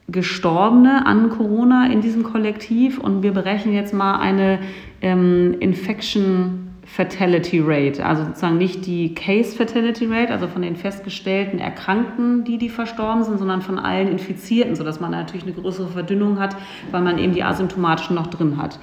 Gestorbene 0.09 1.05
an 1.05 1.29
Corona 1.29 1.91
in 1.91 2.01
diesem 2.01 2.23
Kollektiv 2.23 2.97
und 2.97 3.23
wir 3.23 3.33
berechnen 3.33 3.73
jetzt 3.73 3.93
mal 3.93 4.19
eine 4.19 4.59
ähm, 5.01 5.55
Infection 5.59 6.67
Fatality 6.85 7.59
Rate, 7.59 8.05
also 8.05 8.23
sozusagen 8.23 8.57
nicht 8.57 8.85
die 8.85 9.13
Case 9.13 9.55
Fatality 9.55 10.05
Rate, 10.05 10.31
also 10.31 10.47
von 10.47 10.61
den 10.61 10.77
festgestellten 10.77 11.59
Erkrankten, 11.59 12.45
die 12.45 12.57
die 12.57 12.69
verstorben 12.69 13.25
sind, 13.25 13.37
sondern 13.39 13.61
von 13.61 13.77
allen 13.77 14.07
Infizierten, 14.07 14.75
sodass 14.75 15.01
man 15.01 15.11
natürlich 15.11 15.43
eine 15.43 15.53
größere 15.53 15.89
Verdünnung 15.89 16.39
hat, 16.39 16.55
weil 16.91 17.01
man 17.01 17.17
eben 17.17 17.33
die 17.33 17.43
asymptomatischen 17.43 18.15
noch 18.15 18.27
drin 18.27 18.57
hat. 18.57 18.79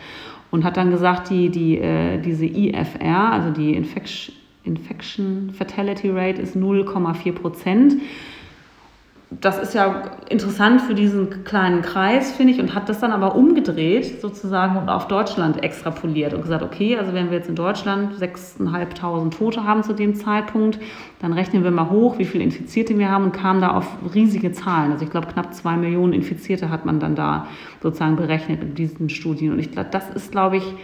Und 0.51 0.65
hat 0.65 0.77
dann 0.77 0.91
gesagt, 0.91 1.31
die, 1.31 1.49
die, 1.49 1.79
äh, 1.79 2.19
diese 2.19 2.45
IFR, 2.45 3.33
also 3.33 3.51
die 3.51 3.75
Infection, 3.75 4.35
Infection 4.65 5.51
Fatality 5.57 6.11
Rate 6.11 6.41
ist 6.41 6.57
0,4 6.57 7.33
Prozent 7.33 7.97
das 9.31 9.59
ist 9.59 9.75
ja 9.75 10.03
interessant 10.29 10.83
für 10.83 10.95
diesen 10.95 11.45
kleinen 11.45 11.83
Kreis, 11.83 12.33
finde 12.33 12.53
ich, 12.53 12.61
und 12.61 12.75
hat 12.75 12.89
das 12.89 13.01
dann 13.01 13.11
aber 13.11 13.35
umgedreht 13.35 14.21
sozusagen 14.21 14.77
und 14.77 14.89
auf 14.89 15.09
Deutschland 15.09 15.63
extrapoliert 15.63 16.35
und 16.35 16.43
gesagt, 16.43 16.63
okay, 16.63 16.97
also 16.97 17.15
wenn 17.15 17.31
wir 17.31 17.39
jetzt 17.39 17.49
in 17.49 17.57
Deutschland 17.57 18.15
6.500 18.21 19.31
Tote 19.31 19.65
haben 19.65 19.83
zu 19.83 19.93
dem 19.93 20.15
Zeitpunkt, 20.15 20.79
dann 21.21 21.33
rechnen 21.33 21.65
wir 21.65 21.71
mal 21.71 21.91
hoch, 21.91 22.19
wie 22.19 22.25
viele 22.25 22.45
Infizierte 22.45 22.99
wir 22.99 23.11
haben 23.11 23.25
und 23.25 23.33
kamen 23.33 23.61
da 23.61 23.71
auf 23.71 23.87
riesige 24.15 24.53
Zahlen. 24.53 24.93
Also 24.93 25.05
ich 25.05 25.11
glaube, 25.11 25.27
knapp 25.29 25.55
zwei 25.55 25.77
Millionen 25.77 26.13
Infizierte 26.13 26.71
hat 26.71 26.85
man 26.85 27.01
dann 27.01 27.17
da 27.17 27.47
sozusagen 27.83 28.17
berechnet 28.17 28.63
in 28.63 28.75
diesen 28.75 29.09
Studien. 29.09 29.53
Und 29.53 29.59
ich 29.59 29.73
glaube, 29.73 29.89
das 29.91 30.11
ist, 30.11 30.33
glaube 30.33 30.59
ich, 30.59 30.75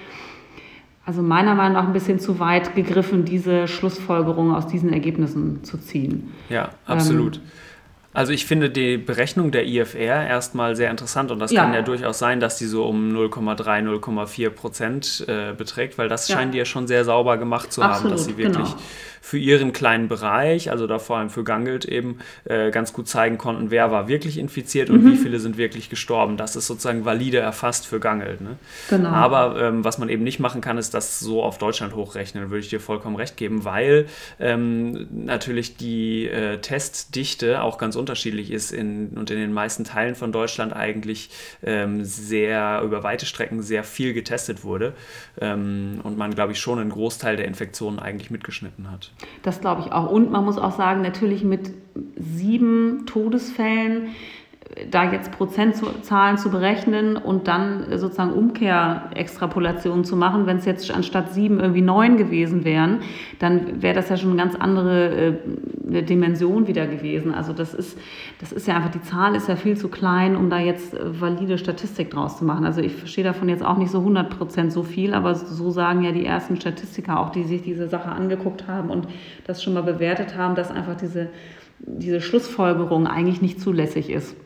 also 1.04 1.22
meiner 1.22 1.54
Meinung 1.54 1.74
nach 1.74 1.86
ein 1.86 1.92
bisschen 1.92 2.20
zu 2.20 2.38
weit 2.38 2.74
gegriffen, 2.74 3.24
diese 3.24 3.68
Schlussfolgerung 3.68 4.54
aus 4.54 4.66
diesen 4.66 4.92
Ergebnissen 4.92 5.64
zu 5.64 5.78
ziehen. 5.78 6.32
Ja, 6.48 6.70
absolut. 6.86 7.36
Ähm, 7.36 7.42
also 8.12 8.32
ich 8.32 8.44
finde 8.44 8.70
die 8.70 8.96
Berechnung 8.96 9.52
der 9.52 9.66
IFR 9.66 10.26
erstmal 10.26 10.74
sehr 10.74 10.90
interessant 10.90 11.30
und 11.30 11.38
das 11.38 11.52
ja. 11.52 11.62
kann 11.62 11.74
ja 11.74 11.82
durchaus 11.82 12.18
sein, 12.18 12.40
dass 12.40 12.56
die 12.56 12.66
so 12.66 12.84
um 12.84 13.10
0,3, 13.14 13.84
0,4 14.00 14.50
Prozent 14.50 15.24
äh, 15.28 15.52
beträgt, 15.52 15.96
weil 15.96 16.08
das 16.08 16.26
ja. 16.28 16.36
scheinen 16.36 16.50
die 16.50 16.58
ja 16.58 16.64
schon 16.64 16.88
sehr 16.88 17.04
sauber 17.04 17.38
gemacht 17.38 17.72
zu 17.72 17.82
Absolut, 17.82 18.04
haben, 18.04 18.10
dass 18.10 18.24
sie 18.24 18.36
wirklich 18.36 18.66
genau 18.66 18.76
für 19.20 19.38
ihren 19.38 19.72
kleinen 19.72 20.08
Bereich, 20.08 20.70
also 20.70 20.86
da 20.86 20.98
vor 20.98 21.18
allem 21.18 21.30
für 21.30 21.44
Gangelt 21.44 21.84
eben, 21.84 22.18
äh, 22.44 22.70
ganz 22.70 22.92
gut 22.92 23.08
zeigen 23.08 23.38
konnten, 23.38 23.70
wer 23.70 23.90
war 23.90 24.08
wirklich 24.08 24.38
infiziert 24.38 24.90
und 24.90 25.04
mhm. 25.04 25.12
wie 25.12 25.16
viele 25.16 25.38
sind 25.38 25.56
wirklich 25.56 25.90
gestorben. 25.90 26.36
Das 26.36 26.56
ist 26.56 26.66
sozusagen 26.66 27.04
valide 27.04 27.38
erfasst 27.38 27.86
für 27.86 28.00
Gangelt. 28.00 28.40
Ne? 28.40 28.56
Genau. 28.88 29.10
Aber 29.10 29.60
ähm, 29.60 29.84
was 29.84 29.98
man 29.98 30.08
eben 30.08 30.24
nicht 30.24 30.40
machen 30.40 30.60
kann, 30.60 30.78
ist 30.78 30.94
das 30.94 31.20
so 31.20 31.42
auf 31.42 31.58
Deutschland 31.58 31.94
hochrechnen, 31.94 32.50
würde 32.50 32.60
ich 32.60 32.70
dir 32.70 32.80
vollkommen 32.80 33.16
recht 33.16 33.36
geben, 33.36 33.64
weil 33.64 34.06
ähm, 34.38 35.06
natürlich 35.10 35.76
die 35.76 36.26
äh, 36.26 36.58
Testdichte 36.58 37.62
auch 37.62 37.78
ganz 37.78 37.96
unterschiedlich 37.96 38.50
ist 38.50 38.72
in, 38.72 39.10
und 39.10 39.30
in 39.30 39.38
den 39.38 39.52
meisten 39.52 39.84
Teilen 39.84 40.14
von 40.14 40.32
Deutschland 40.32 40.72
eigentlich 40.72 41.30
ähm, 41.62 42.04
sehr 42.04 42.82
über 42.82 43.02
weite 43.02 43.26
Strecken 43.26 43.62
sehr 43.62 43.84
viel 43.84 44.14
getestet 44.14 44.64
wurde 44.64 44.94
ähm, 45.40 46.00
und 46.02 46.16
man, 46.16 46.34
glaube 46.34 46.52
ich, 46.52 46.60
schon 46.60 46.78
einen 46.78 46.90
Großteil 46.90 47.36
der 47.36 47.46
Infektionen 47.46 47.98
eigentlich 47.98 48.30
mitgeschnitten 48.30 48.90
hat. 48.90 49.09
Das 49.42 49.60
glaube 49.60 49.82
ich 49.84 49.92
auch. 49.92 50.10
Und 50.10 50.30
man 50.30 50.44
muss 50.44 50.58
auch 50.58 50.76
sagen, 50.76 51.02
natürlich 51.02 51.44
mit 51.44 51.70
sieben 52.16 53.04
Todesfällen 53.06 54.08
da 54.90 55.10
jetzt 55.10 55.32
Prozentzahlen 55.32 56.38
zu 56.38 56.50
berechnen 56.50 57.16
und 57.16 57.48
dann 57.48 57.86
sozusagen 57.98 58.32
Umkehrextrapolationen 58.32 60.04
zu 60.04 60.16
machen, 60.16 60.46
wenn 60.46 60.58
es 60.58 60.64
jetzt 60.64 60.90
anstatt 60.90 61.32
sieben 61.32 61.60
irgendwie 61.60 61.82
neun 61.82 62.16
gewesen 62.16 62.64
wären, 62.64 63.00
dann 63.38 63.82
wäre 63.82 63.94
das 63.94 64.08
ja 64.08 64.16
schon 64.16 64.30
eine 64.30 64.38
ganz 64.38 64.54
andere 64.54 65.36
äh, 65.90 66.02
Dimension 66.02 66.66
wieder 66.66 66.86
gewesen. 66.86 67.34
Also 67.34 67.52
das 67.52 67.74
ist, 67.74 67.98
das 68.40 68.52
ist 68.52 68.66
ja 68.66 68.76
einfach, 68.76 68.90
die 68.90 69.02
Zahl 69.02 69.34
ist 69.34 69.48
ja 69.48 69.56
viel 69.56 69.76
zu 69.76 69.88
klein, 69.88 70.36
um 70.36 70.50
da 70.50 70.58
jetzt 70.58 70.94
äh, 70.94 71.20
valide 71.20 71.58
Statistik 71.58 72.10
draus 72.10 72.38
zu 72.38 72.44
machen. 72.44 72.64
Also 72.64 72.80
ich 72.80 72.94
verstehe 72.94 73.24
davon 73.24 73.48
jetzt 73.48 73.64
auch 73.64 73.76
nicht 73.76 73.90
so 73.90 73.98
100 73.98 74.30
Prozent 74.30 74.72
so 74.72 74.82
viel, 74.82 75.14
aber 75.14 75.34
so 75.34 75.70
sagen 75.70 76.02
ja 76.02 76.12
die 76.12 76.24
ersten 76.24 76.56
Statistiker 76.56 77.18
auch, 77.18 77.30
die 77.30 77.44
sich 77.44 77.62
diese 77.62 77.88
Sache 77.88 78.10
angeguckt 78.10 78.68
haben 78.68 78.90
und 78.90 79.08
das 79.46 79.62
schon 79.62 79.74
mal 79.74 79.82
bewertet 79.82 80.36
haben, 80.36 80.54
dass 80.54 80.70
einfach 80.70 80.96
diese 80.96 81.28
diese 81.86 82.20
Schlussfolgerung 82.20 83.06
eigentlich 83.06 83.40
nicht 83.40 83.60
zulässig 83.60 84.10
ist. 84.10 84.36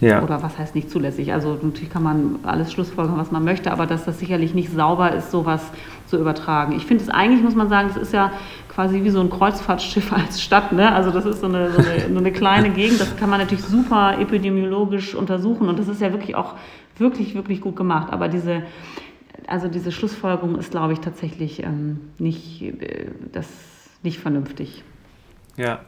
Ja. 0.00 0.22
Oder 0.22 0.42
was 0.42 0.58
heißt 0.58 0.74
nicht 0.74 0.90
zulässig? 0.90 1.32
Also 1.32 1.58
natürlich 1.60 1.90
kann 1.90 2.02
man 2.02 2.40
alles 2.42 2.72
schlussfolgern, 2.72 3.16
was 3.16 3.30
man 3.30 3.44
möchte, 3.44 3.70
aber 3.70 3.86
dass 3.86 4.04
das 4.04 4.18
sicherlich 4.18 4.54
nicht 4.54 4.72
sauber 4.72 5.12
ist, 5.12 5.30
sowas 5.30 5.62
zu 6.06 6.18
übertragen. 6.18 6.74
Ich 6.76 6.84
finde 6.84 7.04
es 7.04 7.10
eigentlich, 7.10 7.42
muss 7.42 7.54
man 7.54 7.68
sagen, 7.68 7.88
das 7.88 7.96
ist 7.96 8.12
ja 8.12 8.32
quasi 8.68 9.04
wie 9.04 9.10
so 9.10 9.20
ein 9.20 9.30
Kreuzfahrtschiff 9.30 10.12
als 10.12 10.42
Stadt. 10.42 10.72
Ne? 10.72 10.92
Also 10.92 11.10
das 11.10 11.24
ist 11.24 11.40
so 11.40 11.46
eine, 11.46 11.70
so, 11.70 11.78
eine, 11.78 12.12
so 12.12 12.18
eine 12.18 12.32
kleine 12.32 12.70
Gegend, 12.70 13.00
das 13.00 13.16
kann 13.16 13.30
man 13.30 13.40
natürlich 13.40 13.64
super 13.64 14.18
epidemiologisch 14.18 15.14
untersuchen 15.14 15.68
und 15.68 15.78
das 15.78 15.88
ist 15.88 16.00
ja 16.00 16.12
wirklich 16.12 16.34
auch 16.34 16.54
wirklich, 16.98 17.34
wirklich 17.34 17.60
gut 17.60 17.76
gemacht. 17.76 18.12
Aber 18.12 18.28
diese, 18.28 18.62
also 19.46 19.68
diese 19.68 19.92
Schlussfolgerung 19.92 20.58
ist, 20.58 20.72
glaube 20.72 20.94
ich, 20.94 21.00
tatsächlich 21.00 21.62
ähm, 21.62 22.00
nicht, 22.18 22.62
äh, 22.62 23.06
das, 23.32 23.48
nicht 24.02 24.18
vernünftig. 24.18 24.82
Ja, 25.56 25.80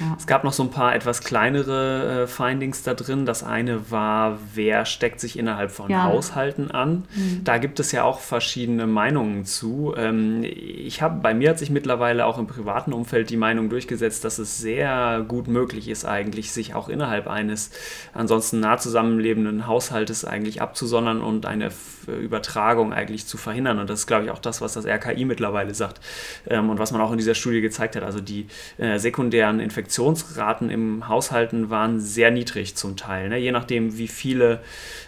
ja. 0.00 0.16
Es 0.18 0.26
gab 0.26 0.44
noch 0.44 0.52
so 0.52 0.62
ein 0.62 0.70
paar 0.70 0.94
etwas 0.94 1.22
kleinere 1.22 2.22
äh, 2.22 2.26
Findings 2.26 2.82
da 2.82 2.94
drin. 2.94 3.26
Das 3.26 3.42
eine 3.42 3.90
war, 3.90 4.38
wer 4.54 4.84
steckt 4.84 5.20
sich 5.20 5.38
innerhalb 5.38 5.70
von 5.70 5.90
ja. 5.90 6.04
Haushalten 6.04 6.70
an. 6.70 7.04
Mhm. 7.14 7.44
Da 7.44 7.58
gibt 7.58 7.80
es 7.80 7.92
ja 7.92 8.04
auch 8.04 8.20
verschiedene 8.20 8.86
Meinungen 8.86 9.44
zu. 9.44 9.94
Ähm, 9.96 10.44
ich 10.44 11.02
habe, 11.02 11.20
bei 11.20 11.34
mir 11.34 11.50
hat 11.50 11.58
sich 11.58 11.70
mittlerweile 11.70 12.26
auch 12.26 12.38
im 12.38 12.46
privaten 12.46 12.92
Umfeld 12.92 13.30
die 13.30 13.36
Meinung 13.36 13.70
durchgesetzt, 13.70 14.24
dass 14.24 14.38
es 14.38 14.58
sehr 14.58 15.24
gut 15.26 15.48
möglich 15.48 15.88
ist, 15.88 16.04
eigentlich 16.04 16.52
sich 16.52 16.74
auch 16.74 16.88
innerhalb 16.88 17.26
eines 17.26 17.70
ansonsten 18.12 18.60
nah 18.60 18.78
zusammenlebenden 18.78 19.66
Haushaltes 19.66 20.24
eigentlich 20.24 20.62
abzusondern 20.62 21.20
und 21.20 21.46
eine 21.46 21.66
F 21.66 22.00
Übertragung 22.08 22.92
eigentlich 22.92 23.26
zu 23.26 23.36
verhindern. 23.36 23.78
Und 23.78 23.90
das 23.90 24.00
ist, 24.00 24.06
glaube 24.06 24.24
ich, 24.24 24.30
auch 24.30 24.38
das, 24.38 24.60
was 24.60 24.72
das 24.72 24.86
RKI 24.86 25.24
mittlerweile 25.24 25.74
sagt 25.74 26.00
ähm, 26.48 26.70
und 26.70 26.78
was 26.78 26.92
man 26.92 27.00
auch 27.00 27.12
in 27.12 27.18
dieser 27.18 27.34
Studie 27.34 27.60
gezeigt 27.60 27.96
hat. 27.96 28.02
Also 28.02 28.20
die 28.20 28.46
äh, 28.78 28.98
sekundären 28.98 29.60
Infektionsraten 29.70 30.68
im 30.68 31.06
Haushalten 31.06 31.70
waren 31.70 32.00
sehr 32.00 32.32
niedrig 32.32 32.74
zum 32.74 32.96
Teil. 32.96 33.28
Ne? 33.28 33.38
Je 33.38 33.52
nachdem, 33.52 33.96
wie 33.96 34.08
viele 34.08 34.62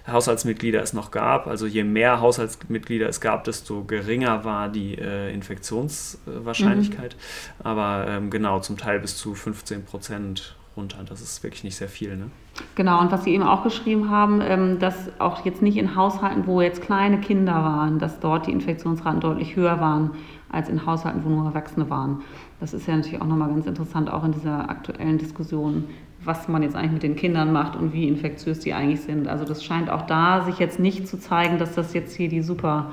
Haushaltsmitglieder 0.07 0.81
es 0.81 0.93
noch 0.93 1.11
gab. 1.11 1.49
Also 1.49 1.67
je 1.67 1.83
mehr 1.83 2.21
Haushaltsmitglieder 2.21 3.09
es 3.09 3.21
gab, 3.21 3.43
desto 3.43 3.83
geringer 3.83 4.45
war 4.45 4.69
die 4.69 4.97
äh, 4.97 5.35
Infektionswahrscheinlichkeit. 5.35 7.17
Mhm. 7.17 7.67
Aber 7.67 8.07
ähm, 8.09 8.31
genau, 8.31 8.61
zum 8.61 8.79
Teil 8.79 9.01
bis 9.01 9.17
zu 9.17 9.35
15 9.35 9.85
Prozent 9.85 10.55
runter. 10.77 10.99
Das 11.09 11.21
ist 11.21 11.43
wirklich 11.43 11.65
nicht 11.65 11.77
sehr 11.77 11.89
viel. 11.89 12.17
Ne? 12.17 12.31
Genau, 12.77 13.01
und 13.01 13.11
was 13.11 13.25
Sie 13.25 13.35
eben 13.35 13.43
auch 13.43 13.65
geschrieben 13.65 14.11
haben, 14.11 14.41
ähm, 14.43 14.79
dass 14.79 15.11
auch 15.19 15.45
jetzt 15.45 15.61
nicht 15.61 15.77
in 15.77 15.97
Haushalten, 15.97 16.47
wo 16.47 16.61
jetzt 16.61 16.83
kleine 16.83 17.21
Kinder 17.21 17.55
waren, 17.55 17.99
dass 17.99 18.21
dort 18.21 18.47
die 18.47 18.53
Infektionsraten 18.53 19.21
deutlich 19.21 19.57
höher 19.57 19.81
waren 19.81 20.13
als 20.53 20.69
in 20.69 20.87
Haushalten, 20.87 21.25
wo 21.25 21.31
nur 21.31 21.47
Erwachsene 21.47 21.89
waren. 21.91 22.23
Das 22.63 22.73
ist 22.73 22.87
ja 22.87 22.95
natürlich 22.95 23.21
auch 23.21 23.27
nochmal 23.27 23.49
ganz 23.49 23.67
interessant, 23.67 24.09
auch 24.09 24.23
in 24.23 24.31
dieser 24.31 24.71
aktuellen 24.71 25.19
Diskussion, 25.19 25.83
was 26.23 26.47
man 26.47 26.63
jetzt 26.63 26.77
eigentlich 26.77 26.93
mit 26.93 27.03
den 27.03 27.17
Kindern 27.17 27.53
macht 27.53 27.75
und 27.75 27.93
wie 27.93 28.07
infektiös 28.07 28.61
die 28.61 28.73
eigentlich 28.73 29.01
sind. 29.01 29.27
Also 29.27 29.45
das 29.45 29.65
scheint 29.65 29.91
auch 29.91 30.03
da 30.03 30.43
sich 30.43 30.61
jetzt 30.61 30.79
nicht 30.79 31.09
zu 31.09 31.19
zeigen, 31.19 31.59
dass 31.59 31.75
das 31.75 31.93
jetzt 31.93 32.15
hier 32.15 32.29
die 32.29 32.41
Super 32.41 32.93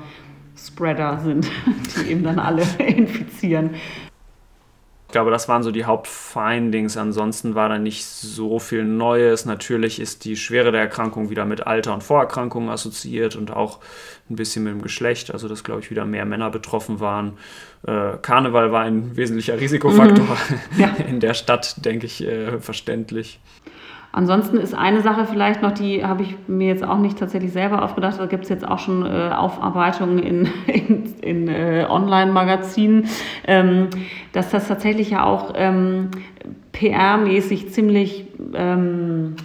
Spreader 0.56 1.20
sind, 1.20 1.48
die 2.04 2.10
eben 2.10 2.24
dann 2.24 2.40
alle 2.40 2.64
infizieren. 2.84 3.70
Ich 5.10 5.12
glaube, 5.12 5.32
das 5.32 5.48
waren 5.48 5.64
so 5.64 5.72
die 5.72 5.86
Hauptfindings. 5.86 6.96
Ansonsten 6.96 7.56
war 7.56 7.68
da 7.68 7.80
nicht 7.80 8.06
so 8.06 8.60
viel 8.60 8.84
Neues. 8.84 9.44
Natürlich 9.44 9.98
ist 9.98 10.24
die 10.24 10.36
Schwere 10.36 10.70
der 10.70 10.82
Erkrankung 10.82 11.30
wieder 11.30 11.44
mit 11.44 11.66
Alter 11.66 11.94
und 11.94 12.04
Vorerkrankungen 12.04 12.68
assoziiert 12.68 13.34
und 13.34 13.50
auch 13.50 13.80
ein 14.30 14.36
bisschen 14.36 14.62
mit 14.62 14.72
dem 14.72 14.82
Geschlecht. 14.82 15.32
Also, 15.32 15.48
dass, 15.48 15.64
glaube 15.64 15.80
ich, 15.80 15.90
wieder 15.90 16.04
mehr 16.04 16.24
Männer 16.26 16.48
betroffen 16.50 17.00
waren. 17.00 17.38
Äh, 17.84 18.18
Karneval 18.22 18.70
war 18.70 18.82
ein 18.82 19.16
wesentlicher 19.16 19.58
Risikofaktor 19.58 20.26
mhm. 20.26 20.80
ja. 20.80 20.94
in 21.08 21.18
der 21.18 21.34
Stadt, 21.34 21.84
denke 21.84 22.06
ich, 22.06 22.24
äh, 22.24 22.60
verständlich. 22.60 23.40
Ansonsten 24.12 24.56
ist 24.56 24.74
eine 24.74 25.02
Sache 25.02 25.24
vielleicht 25.24 25.62
noch, 25.62 25.70
die 25.70 26.04
habe 26.04 26.22
ich 26.22 26.36
mir 26.48 26.66
jetzt 26.66 26.82
auch 26.82 26.98
nicht 26.98 27.18
tatsächlich 27.18 27.52
selber 27.52 27.82
aufgedacht, 27.82 28.18
da 28.18 28.26
gibt 28.26 28.44
es 28.44 28.50
jetzt 28.50 28.66
auch 28.66 28.80
schon 28.80 29.06
äh, 29.06 29.30
Aufarbeitungen 29.30 30.18
in, 30.18 30.48
in, 30.66 31.14
in 31.20 31.48
äh, 31.48 31.86
Online-Magazinen, 31.88 33.06
ähm, 33.46 33.88
dass 34.32 34.50
das 34.50 34.66
tatsächlich 34.66 35.10
ja 35.10 35.24
auch 35.24 35.52
ähm, 35.54 36.10
PR-mäßig 36.72 37.70
ziemlich 37.70 38.26
ähm, 38.54 39.36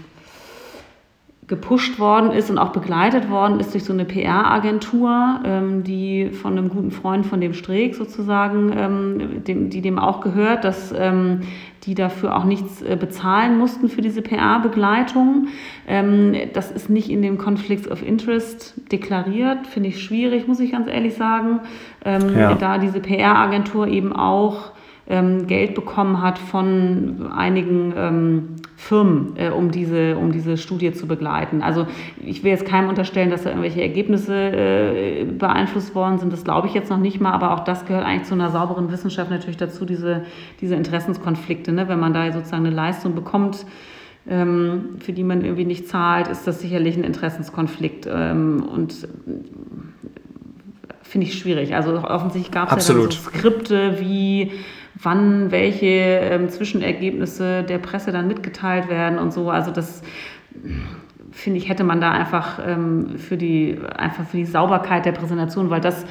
gepusht 1.47 1.99
worden 1.99 2.31
ist 2.31 2.49
und 2.49 2.57
auch 2.57 2.69
begleitet 2.69 3.29
worden 3.29 3.59
ist 3.59 3.73
durch 3.73 3.83
so 3.83 3.93
eine 3.93 4.05
PR-Agentur, 4.05 5.41
ähm, 5.45 5.83
die 5.83 6.31
von 6.31 6.57
einem 6.57 6.69
guten 6.69 6.89
Freund 6.89 7.25
von 7.25 7.39
dem 7.39 7.53
Streeck 7.53 7.93
sozusagen, 7.93 8.73
ähm, 8.75 9.43
dem, 9.43 9.69
die 9.69 9.81
dem 9.81 9.99
auch 9.99 10.21
gehört, 10.21 10.63
dass 10.63 10.91
ähm, 10.97 11.41
die 11.83 11.93
dafür 11.93 12.35
auch 12.35 12.45
nichts 12.45 12.81
äh, 12.81 12.97
bezahlen 12.99 13.59
mussten 13.59 13.89
für 13.89 14.01
diese 14.01 14.23
PR-Begleitung. 14.23 15.49
Ähm, 15.87 16.35
das 16.53 16.71
ist 16.71 16.89
nicht 16.89 17.11
in 17.11 17.21
dem 17.21 17.37
Conflicts 17.37 17.89
of 17.91 18.01
Interest 18.01 18.73
deklariert, 18.91 19.67
finde 19.67 19.89
ich 19.89 20.01
schwierig, 20.01 20.47
muss 20.47 20.59
ich 20.59 20.71
ganz 20.71 20.87
ehrlich 20.87 21.13
sagen, 21.13 21.59
ähm, 22.03 22.35
ja. 22.35 22.55
da 22.55 22.79
diese 22.79 22.99
PR-Agentur 22.99 23.87
eben 23.87 24.13
auch 24.13 24.71
ähm, 25.07 25.45
Geld 25.45 25.75
bekommen 25.75 26.23
hat 26.23 26.39
von 26.39 27.31
einigen 27.31 28.57
Firmen, 28.77 29.33
äh, 29.37 29.49
um, 29.49 29.71
diese, 29.71 30.17
um 30.17 30.31
diese 30.31 30.57
Studie 30.57 30.91
zu 30.91 31.07
begleiten. 31.07 31.61
Also 31.61 31.87
ich 32.21 32.43
will 32.43 32.51
jetzt 32.51 32.65
keinem 32.65 32.89
unterstellen, 32.89 33.29
dass 33.29 33.43
da 33.43 33.49
irgendwelche 33.49 33.81
Ergebnisse 33.81 34.35
äh, 34.35 35.25
beeinflusst 35.25 35.95
worden 35.95 36.19
sind. 36.19 36.33
Das 36.33 36.43
glaube 36.43 36.67
ich 36.67 36.73
jetzt 36.73 36.89
noch 36.89 36.97
nicht 36.97 37.21
mal, 37.21 37.31
aber 37.31 37.53
auch 37.53 37.63
das 37.63 37.85
gehört 37.85 38.05
eigentlich 38.05 38.27
zu 38.27 38.33
einer 38.33 38.49
sauberen 38.51 38.91
Wissenschaft 38.91 39.31
natürlich 39.31 39.57
dazu, 39.57 39.85
diese, 39.85 40.25
diese 40.59 40.75
Interessenskonflikte. 40.75 41.71
Ne? 41.71 41.87
Wenn 41.87 41.99
man 41.99 42.13
da 42.13 42.31
sozusagen 42.31 42.65
eine 42.65 42.75
Leistung 42.75 43.15
bekommt, 43.15 43.65
ähm, 44.27 44.97
für 44.99 45.13
die 45.13 45.23
man 45.23 45.43
irgendwie 45.43 45.65
nicht 45.65 45.87
zahlt, 45.87 46.27
ist 46.27 46.45
das 46.45 46.59
sicherlich 46.59 46.97
ein 46.97 47.03
Interessenskonflikt. 47.03 48.07
Ähm, 48.11 48.63
und 48.73 49.07
finde 51.01 51.27
ich 51.27 51.37
schwierig. 51.37 51.75
Also 51.75 52.03
offensichtlich 52.03 52.51
gab 52.51 52.75
es 52.75 52.87
ja 52.89 52.95
so 52.95 53.09
Skripte 53.09 53.99
wie 53.99 54.51
wann 55.01 55.51
welche 55.51 55.85
ähm, 55.85 56.49
Zwischenergebnisse 56.49 57.63
der 57.63 57.77
Presse 57.79 58.11
dann 58.11 58.27
mitgeteilt 58.27 58.89
werden 58.89 59.19
und 59.19 59.33
so. 59.33 59.49
Also 59.49 59.71
das 59.71 60.01
finde 61.31 61.59
ich, 61.59 61.67
hätte 61.69 61.83
man 61.83 61.99
da 61.99 62.11
einfach 62.11 62.59
ähm, 62.65 63.17
für 63.17 63.37
die 63.37 63.77
einfach 63.97 64.25
für 64.25 64.37
die 64.37 64.45
Sauberkeit 64.45 65.05
der 65.05 65.11
Präsentation, 65.11 65.69
weil 65.69 65.81
das 65.81 66.05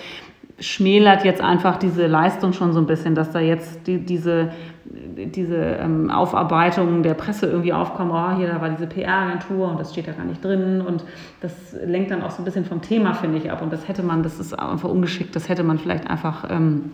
schmälert 0.61 1.25
jetzt 1.25 1.41
einfach 1.41 1.79
diese 1.79 2.07
Leistung 2.07 2.53
schon 2.53 2.73
so 2.73 2.79
ein 2.79 2.87
bisschen, 2.87 3.15
dass 3.15 3.31
da 3.33 3.41
jetzt 3.41 3.87
die, 3.87 3.99
diese, 3.99 4.53
diese 4.85 5.57
ähm, 5.57 6.11
Aufarbeitungen 6.11 7.03
der 7.03 7.15
Presse 7.15 7.47
irgendwie 7.47 7.73
aufkommen, 7.73 8.13
oh, 8.13 8.37
hier, 8.37 8.47
da 8.47 8.61
war 8.61 8.69
diese 8.71 8.87
PR-Agentur 8.87 9.69
und 9.69 9.81
das 9.81 9.93
steht 9.93 10.07
da 10.07 10.13
gar 10.13 10.25
nicht 10.25 10.45
drin. 10.45 10.81
Und 10.81 11.05
das 11.41 11.75
lenkt 11.85 12.13
dann 12.13 12.23
auch 12.23 12.31
so 12.31 12.43
ein 12.43 12.45
bisschen 12.45 12.65
vom 12.65 12.83
Thema, 12.83 13.15
finde 13.15 13.39
ich, 13.39 13.51
ab. 13.51 13.63
Und 13.63 13.73
das 13.73 13.89
hätte 13.89 14.05
man, 14.05 14.23
das 14.23 14.39
ist 14.39 14.57
einfach 14.57 14.89
ungeschickt, 14.89 15.35
das 15.35 15.49
hätte 15.49 15.65
man 15.65 15.79
vielleicht 15.79 16.09
einfach 16.09 16.49
ähm, 16.49 16.93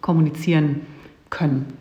kommunizieren 0.00 0.82
können. 1.32 1.76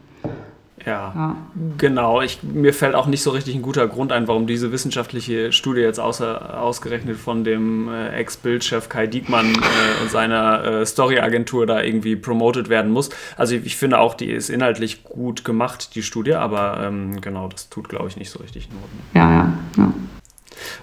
Ja, 0.83 1.13
ja, 1.15 1.35
genau. 1.77 2.21
Ich, 2.21 2.41
mir 2.41 2.73
fällt 2.73 2.95
auch 2.95 3.05
nicht 3.05 3.21
so 3.21 3.29
richtig 3.29 3.53
ein 3.53 3.61
guter 3.61 3.87
Grund 3.87 4.11
ein, 4.11 4.27
warum 4.27 4.47
diese 4.47 4.71
wissenschaftliche 4.71 5.51
Studie 5.51 5.81
jetzt 5.81 5.99
außer, 5.99 6.59
ausgerechnet 6.59 7.17
von 7.17 7.43
dem 7.43 7.87
äh, 7.87 8.09
Ex-Bildchef 8.15 8.89
Kai 8.89 9.05
Diekmann 9.05 9.53
äh, 9.53 10.01
und 10.01 10.09
seiner 10.09 10.63
äh, 10.63 10.85
Story-Agentur 10.85 11.67
da 11.67 11.83
irgendwie 11.83 12.15
promoted 12.15 12.69
werden 12.69 12.89
muss. 12.91 13.11
Also 13.37 13.55
ich, 13.55 13.65
ich, 13.65 13.75
finde 13.75 13.99
auch, 13.99 14.15
die 14.15 14.31
ist 14.31 14.49
inhaltlich 14.49 15.03
gut 15.03 15.45
gemacht, 15.45 15.93
die 15.93 16.01
Studie, 16.01 16.33
aber 16.33 16.79
ähm, 16.83 17.21
genau, 17.21 17.47
das 17.47 17.69
tut, 17.69 17.87
glaube 17.87 18.07
ich, 18.07 18.17
nicht 18.17 18.31
so 18.31 18.39
richtig 18.39 18.69
Not. 18.71 18.81
Ja, 19.13 19.31
ja, 19.31 19.53
ja. 19.77 19.93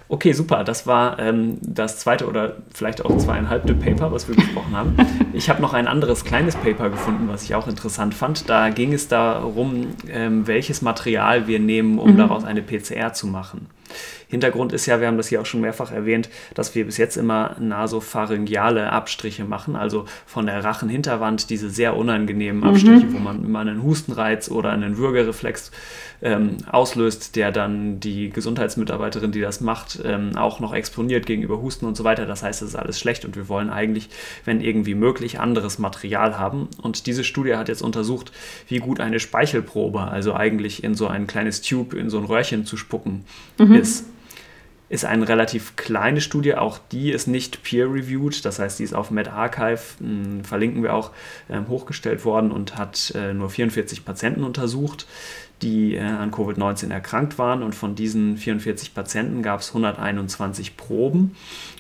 Okay, 0.09 0.33
super. 0.33 0.65
Das 0.65 0.87
war 0.87 1.19
ähm, 1.19 1.59
das 1.61 1.99
zweite 1.99 2.27
oder 2.27 2.57
vielleicht 2.73 3.05
auch 3.05 3.17
zweieinhalbte 3.17 3.75
Paper, 3.75 4.13
was 4.13 4.29
wir 4.29 4.37
besprochen 4.37 4.77
haben. 4.77 4.97
Ich 5.33 5.51
habe 5.51 5.61
noch 5.63 5.75
ein 5.75 5.87
anderes 5.87 6.25
kleines 6.25 6.57
Paper 6.57 6.91
gefunden, 6.91 7.29
was 7.29 7.45
ich 7.45 7.55
auch 7.55 7.69
interessant 7.69 8.15
fand. 8.15 8.49
Da 8.49 8.71
ging 8.71 8.93
es 8.93 9.09
darum, 9.09 9.89
ähm, 10.11 10.47
welches 10.47 10.83
Material 10.83 11.47
wir 11.47 11.61
nehmen, 11.61 11.99
um 11.99 12.13
mhm. 12.13 12.17
daraus 12.19 12.45
eine 12.45 12.63
PCR 12.63 13.13
zu 13.13 13.27
machen. 13.27 13.67
Hintergrund 14.29 14.73
ist 14.73 14.87
ja, 14.87 15.01
wir 15.01 15.07
haben 15.07 15.17
das 15.17 15.29
hier 15.29 15.41
auch 15.41 15.47
schon 15.47 15.61
mehrfach 15.61 15.93
erwähnt, 15.93 16.29
dass 16.55 16.75
wir 16.75 16.85
bis 16.85 16.97
jetzt 16.97 17.17
immer 17.17 17.57
nasopharyngeale 17.59 18.93
Abstriche 18.93 19.45
machen, 19.45 19.77
also 19.77 20.05
von 20.27 20.47
der 20.47 20.63
Rachenhinterwand 20.63 21.51
diese 21.51 21.71
sehr 21.71 21.97
unangenehmen 21.97 22.63
mhm. 22.63 22.69
Abstriche, 22.69 23.07
mhm. 23.07 23.15
wo 23.15 23.19
man 23.19 23.45
immer 23.45 23.61
einen 23.61 23.83
Hustenreiz 23.83 24.51
oder 24.51 24.71
einen 24.71 24.99
Würgereflex 24.99 25.71
ähm, 26.21 26.57
auslöst, 26.71 27.37
der 27.37 27.53
dann 27.53 28.01
die 28.01 28.31
Gesundheitsmitarbeiterin, 28.31 29.33
die 29.33 29.41
das 29.41 29.61
macht, 29.61 30.01
ähm, 30.05 30.37
auch 30.37 30.61
noch 30.61 30.75
exponiert 30.75 31.27
gegenüber 31.27 31.61
Husten 31.61 31.87
und 31.87 31.97
so 31.97 32.05
weiter. 32.05 32.27
Das 32.27 32.43
heißt, 32.43 32.63
es 32.63 32.71
ist 32.71 32.75
alles 32.75 32.99
schlecht 32.99 33.25
und 33.25 33.37
wir 33.37 33.49
wollen 33.49 33.71
eigentlich, 33.71 34.09
wenn 34.45 34.61
irgendwie 34.61 34.95
möglich, 34.95 35.39
anderes 35.39 35.79
Material 35.79 36.39
haben. 36.39 36.69
Und 36.83 37.07
diese 37.07 37.23
Studie 37.23 37.55
hat 37.55 37.69
jetzt 37.69 37.83
untersucht, 37.83 38.33
wie 38.67 38.79
gut 38.79 39.01
eine 39.01 39.21
Speichelprobe, 39.21 40.01
also 40.01 40.35
eigentlich 40.35 40.83
in 40.83 40.95
so 40.95 41.07
ein 41.07 41.27
kleines 41.27 41.63
Tube, 41.63 41.95
in 41.95 42.11
so 42.11 42.19
ein 42.19 42.25
Röhrchen 42.25 42.67
zu 42.67 42.77
spucken, 42.77 43.25
mhm. 43.59 43.75
Ist 43.79 44.05
ist 44.89 45.05
eine 45.05 45.29
relativ 45.29 45.77
kleine 45.77 46.21
Studie, 46.21 46.55
auch 46.55 46.79
die 46.79 47.11
ist 47.11 47.27
nicht 47.27 47.63
peer-reviewed, 47.63 48.45
das 48.45 48.59
heißt, 48.59 48.79
die 48.79 48.85
ist 48.85 48.95
auf 48.95 49.11
medArchive, 49.11 49.81
hm, 49.99 50.45
verlinken 50.45 50.83
wir 50.83 50.95
auch, 50.95 51.11
ähm, 51.51 51.69
hochgestellt 51.69 52.25
worden 52.25 52.51
und 52.51 52.79
hat 52.79 53.13
äh, 53.15 53.35
nur 53.35 53.51
44 53.51 54.05
Patienten 54.05 54.45
untersucht 54.45 55.07
die 55.63 55.95
äh, 55.95 56.01
an 56.01 56.31
Covid-19 56.31 56.91
erkrankt 56.91 57.39
waren. 57.39 57.63
Und 57.63 57.75
von 57.75 57.95
diesen 57.95 58.37
44 58.37 58.95
Patienten 58.95 59.43
gab 59.43 59.61
es 59.61 59.69
121 59.69 60.77
Proben. 60.77 61.37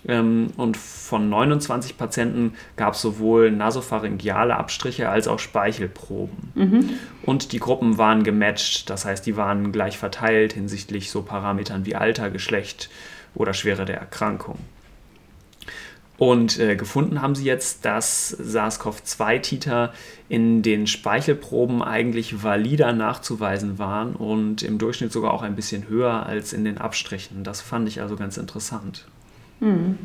Ähm, 0.07 0.49
und 0.57 0.77
von 0.77 1.29
29 1.29 1.97
Patienten 1.97 2.55
gab 2.77 2.95
es 2.95 3.01
sowohl 3.01 3.51
nasopharyngeale 3.51 4.57
Abstriche 4.57 5.09
als 5.09 5.29
auch 5.29 5.39
Speichelproben. 5.39 6.53
Mhm. 6.55 6.91
Und 7.23 7.53
die 7.53 7.61
Gruppen 7.61 7.99
waren 7.99 8.25
gematcht, 8.25 8.91
das 8.91 9.05
heißt, 9.05 9.27
die 9.27 9.37
waren 9.37 9.73
gleich 9.73 9.99
verteilt 9.99 10.53
hinsichtlich 10.53 11.11
so 11.11 11.23
Parametern 11.23 11.87
wie 11.87 11.95
Alter, 11.95 12.31
Geschlecht 12.31 12.91
oder 13.35 13.55
Schwere 13.55 13.85
der 13.85 13.99
Erkrankung. 13.99 14.59
Und 16.19 16.59
äh, 16.59 16.75
gefunden 16.75 17.23
haben 17.23 17.37
sie 17.37 17.45
jetzt, 17.45 17.85
dass 17.85 18.37
SARS-CoV-2-Titer 18.41 19.93
in 20.29 20.63
den 20.63 20.89
Speichelproben 20.89 21.81
eigentlich 21.81 22.43
valider 22.43 22.93
nachzuweisen 22.93 23.79
waren 23.79 24.17
und 24.17 24.65
im 24.65 24.79
Durchschnitt 24.79 25.13
sogar 25.13 25.33
auch 25.33 25.43
ein 25.43 25.55
bisschen 25.55 25.89
höher 25.89 26.27
als 26.27 26.53
in 26.53 26.65
den 26.65 26.79
Abstrichen. 26.79 27.45
Das 27.45 27.61
fand 27.61 27.89
ich 27.89 28.03
also 28.03 28.17
ganz 28.17 28.37
interessant. 28.37 29.07
Hm. 29.61 29.97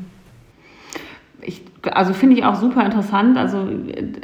Ich, 1.42 1.64
also 1.92 2.14
finde 2.14 2.38
ich 2.38 2.46
auch 2.46 2.56
super 2.56 2.86
interessant, 2.86 3.36
also 3.36 3.68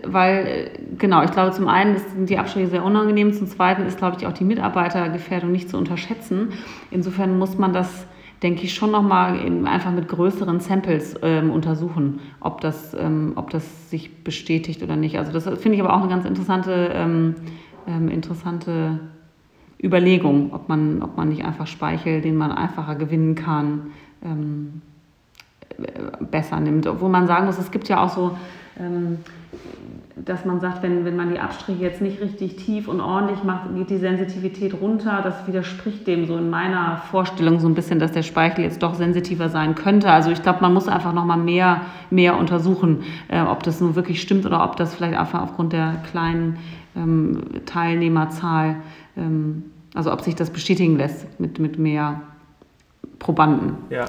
weil 0.05 0.71
genau, 0.97 1.23
ich 1.23 1.31
glaube 1.31 1.51
zum 1.51 1.67
einen 1.67 1.97
sind 1.97 2.29
die 2.29 2.37
Abstriche 2.37 2.67
sehr 2.67 2.85
unangenehm, 2.85 3.33
zum 3.33 3.47
zweiten 3.47 3.81
ist 3.87 3.97
glaube 3.97 4.15
ich 4.17 4.27
auch 4.27 4.31
die 4.31 4.45
Mitarbeitergefährdung 4.45 5.51
nicht 5.51 5.69
zu 5.69 5.77
unterschätzen. 5.77 6.53
Insofern 6.91 7.37
muss 7.37 7.57
man 7.57 7.73
das 7.73 8.05
denke 8.41 8.63
ich, 8.63 8.73
schon 8.73 8.91
nochmal 8.91 9.39
einfach 9.65 9.91
mit 9.91 10.07
größeren 10.07 10.59
Samples 10.59 11.15
ähm, 11.21 11.51
untersuchen, 11.51 12.19
ob 12.39 12.61
das, 12.61 12.93
ähm, 12.93 13.33
ob 13.35 13.49
das 13.49 13.89
sich 13.89 14.23
bestätigt 14.23 14.81
oder 14.81 14.95
nicht. 14.95 15.17
Also 15.17 15.31
das 15.31 15.43
finde 15.59 15.75
ich 15.75 15.81
aber 15.81 15.93
auch 15.93 16.01
eine 16.01 16.09
ganz 16.09 16.25
interessante, 16.25 16.91
ähm, 16.93 17.35
ähm, 17.87 18.07
interessante 18.07 18.99
Überlegung, 19.81 20.53
ob 20.53 20.69
man, 20.69 21.01
ob 21.01 21.17
man 21.17 21.29
nicht 21.29 21.43
einfach 21.43 21.67
Speichel, 21.67 22.21
den 22.21 22.35
man 22.35 22.51
einfacher 22.51 22.95
gewinnen 22.95 23.35
kann, 23.35 23.91
ähm, 24.23 24.81
äh, 25.77 26.23
besser 26.23 26.59
nimmt. 26.59 26.87
Obwohl 26.87 27.09
man 27.09 27.27
sagen 27.27 27.45
muss, 27.45 27.57
es 27.57 27.71
gibt 27.71 27.87
ja 27.89 28.03
auch 28.03 28.09
so 28.09 28.37
ähm, 28.79 29.19
dass 30.25 30.45
man 30.45 30.59
sagt, 30.59 30.83
wenn, 30.83 31.05
wenn 31.05 31.15
man 31.15 31.31
die 31.31 31.39
Abstriche 31.39 31.81
jetzt 31.81 32.01
nicht 32.01 32.21
richtig 32.21 32.57
tief 32.57 32.87
und 32.87 33.01
ordentlich 33.01 33.43
macht, 33.43 33.73
geht 33.75 33.89
die 33.89 33.97
Sensitivität 33.97 34.73
runter. 34.79 35.21
Das 35.23 35.47
widerspricht 35.47 36.05
dem 36.07 36.25
so 36.25 36.37
in 36.37 36.49
meiner 36.49 36.97
Vorstellung 37.09 37.59
so 37.59 37.67
ein 37.67 37.73
bisschen, 37.73 37.99
dass 37.99 38.11
der 38.11 38.23
Speichel 38.23 38.63
jetzt 38.63 38.83
doch 38.83 38.95
sensitiver 38.95 39.49
sein 39.49 39.75
könnte. 39.75 40.11
Also 40.11 40.31
ich 40.31 40.41
glaube, 40.43 40.59
man 40.61 40.73
muss 40.73 40.87
einfach 40.87 41.13
noch 41.13 41.25
mal 41.25 41.37
mehr, 41.37 41.81
mehr 42.09 42.37
untersuchen, 42.37 43.03
äh, 43.29 43.41
ob 43.41 43.63
das 43.63 43.79
nun 43.81 43.95
wirklich 43.95 44.21
stimmt 44.21 44.45
oder 44.45 44.63
ob 44.63 44.75
das 44.75 44.93
vielleicht 44.93 45.17
einfach 45.17 45.41
aufgrund 45.41 45.73
der 45.73 45.95
kleinen 46.11 46.57
ähm, 46.95 47.41
Teilnehmerzahl, 47.65 48.75
ähm, 49.17 49.63
also 49.93 50.11
ob 50.11 50.21
sich 50.21 50.35
das 50.35 50.49
bestätigen 50.49 50.97
lässt 50.97 51.39
mit, 51.39 51.59
mit 51.59 51.79
mehr 51.79 52.21
Probanden. 53.19 53.77
Ja. 53.89 54.05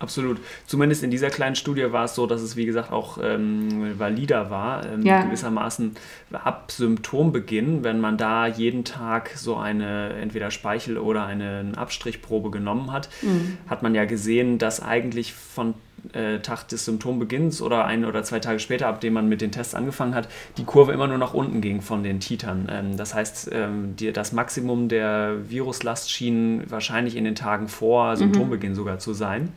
Absolut. 0.00 0.38
Zumindest 0.66 1.02
in 1.02 1.10
dieser 1.10 1.28
kleinen 1.28 1.54
Studie 1.54 1.92
war 1.92 2.06
es 2.06 2.14
so, 2.14 2.26
dass 2.26 2.40
es, 2.40 2.56
wie 2.56 2.64
gesagt, 2.64 2.90
auch 2.90 3.18
ähm, 3.22 3.98
valider 3.98 4.50
war, 4.50 4.86
ähm, 4.86 5.02
ja. 5.02 5.22
gewissermaßen 5.22 5.94
ab 6.32 6.72
Symptombeginn, 6.72 7.84
wenn 7.84 8.00
man 8.00 8.16
da 8.16 8.46
jeden 8.46 8.84
Tag 8.84 9.32
so 9.36 9.56
eine 9.56 10.14
entweder 10.14 10.50
Speichel- 10.50 10.96
oder 10.96 11.26
eine 11.26 11.72
Abstrichprobe 11.76 12.50
genommen 12.50 12.90
hat, 12.90 13.10
mhm. 13.20 13.58
hat 13.68 13.82
man 13.82 13.94
ja 13.94 14.06
gesehen, 14.06 14.56
dass 14.58 14.80
eigentlich 14.82 15.34
von 15.34 15.74
Tag 16.42 16.68
des 16.68 16.84
Symptombeginns 16.84 17.62
oder 17.62 17.84
ein 17.84 18.04
oder 18.04 18.22
zwei 18.22 18.40
Tage 18.40 18.58
später, 18.58 18.88
ab 18.88 19.00
dem 19.00 19.12
man 19.12 19.28
mit 19.28 19.40
den 19.40 19.52
Tests 19.52 19.74
angefangen 19.74 20.14
hat, 20.14 20.28
die 20.56 20.64
Kurve 20.64 20.92
immer 20.92 21.06
nur 21.06 21.18
nach 21.18 21.34
unten 21.34 21.60
ging 21.60 21.82
von 21.82 22.02
den 22.02 22.20
Titern. 22.20 22.68
Ähm, 22.70 22.96
das 22.96 23.14
heißt, 23.14 23.50
ähm, 23.52 23.94
das 24.12 24.32
Maximum 24.32 24.88
der 24.88 25.36
Viruslast 25.48 26.10
schien 26.10 26.64
wahrscheinlich 26.68 27.16
in 27.16 27.24
den 27.24 27.34
Tagen 27.34 27.68
vor 27.68 28.12
mhm. 28.12 28.16
Symptombeginn 28.16 28.70
mhm. 28.72 28.76
sogar 28.76 28.98
zu 28.98 29.12
sein. 29.12 29.52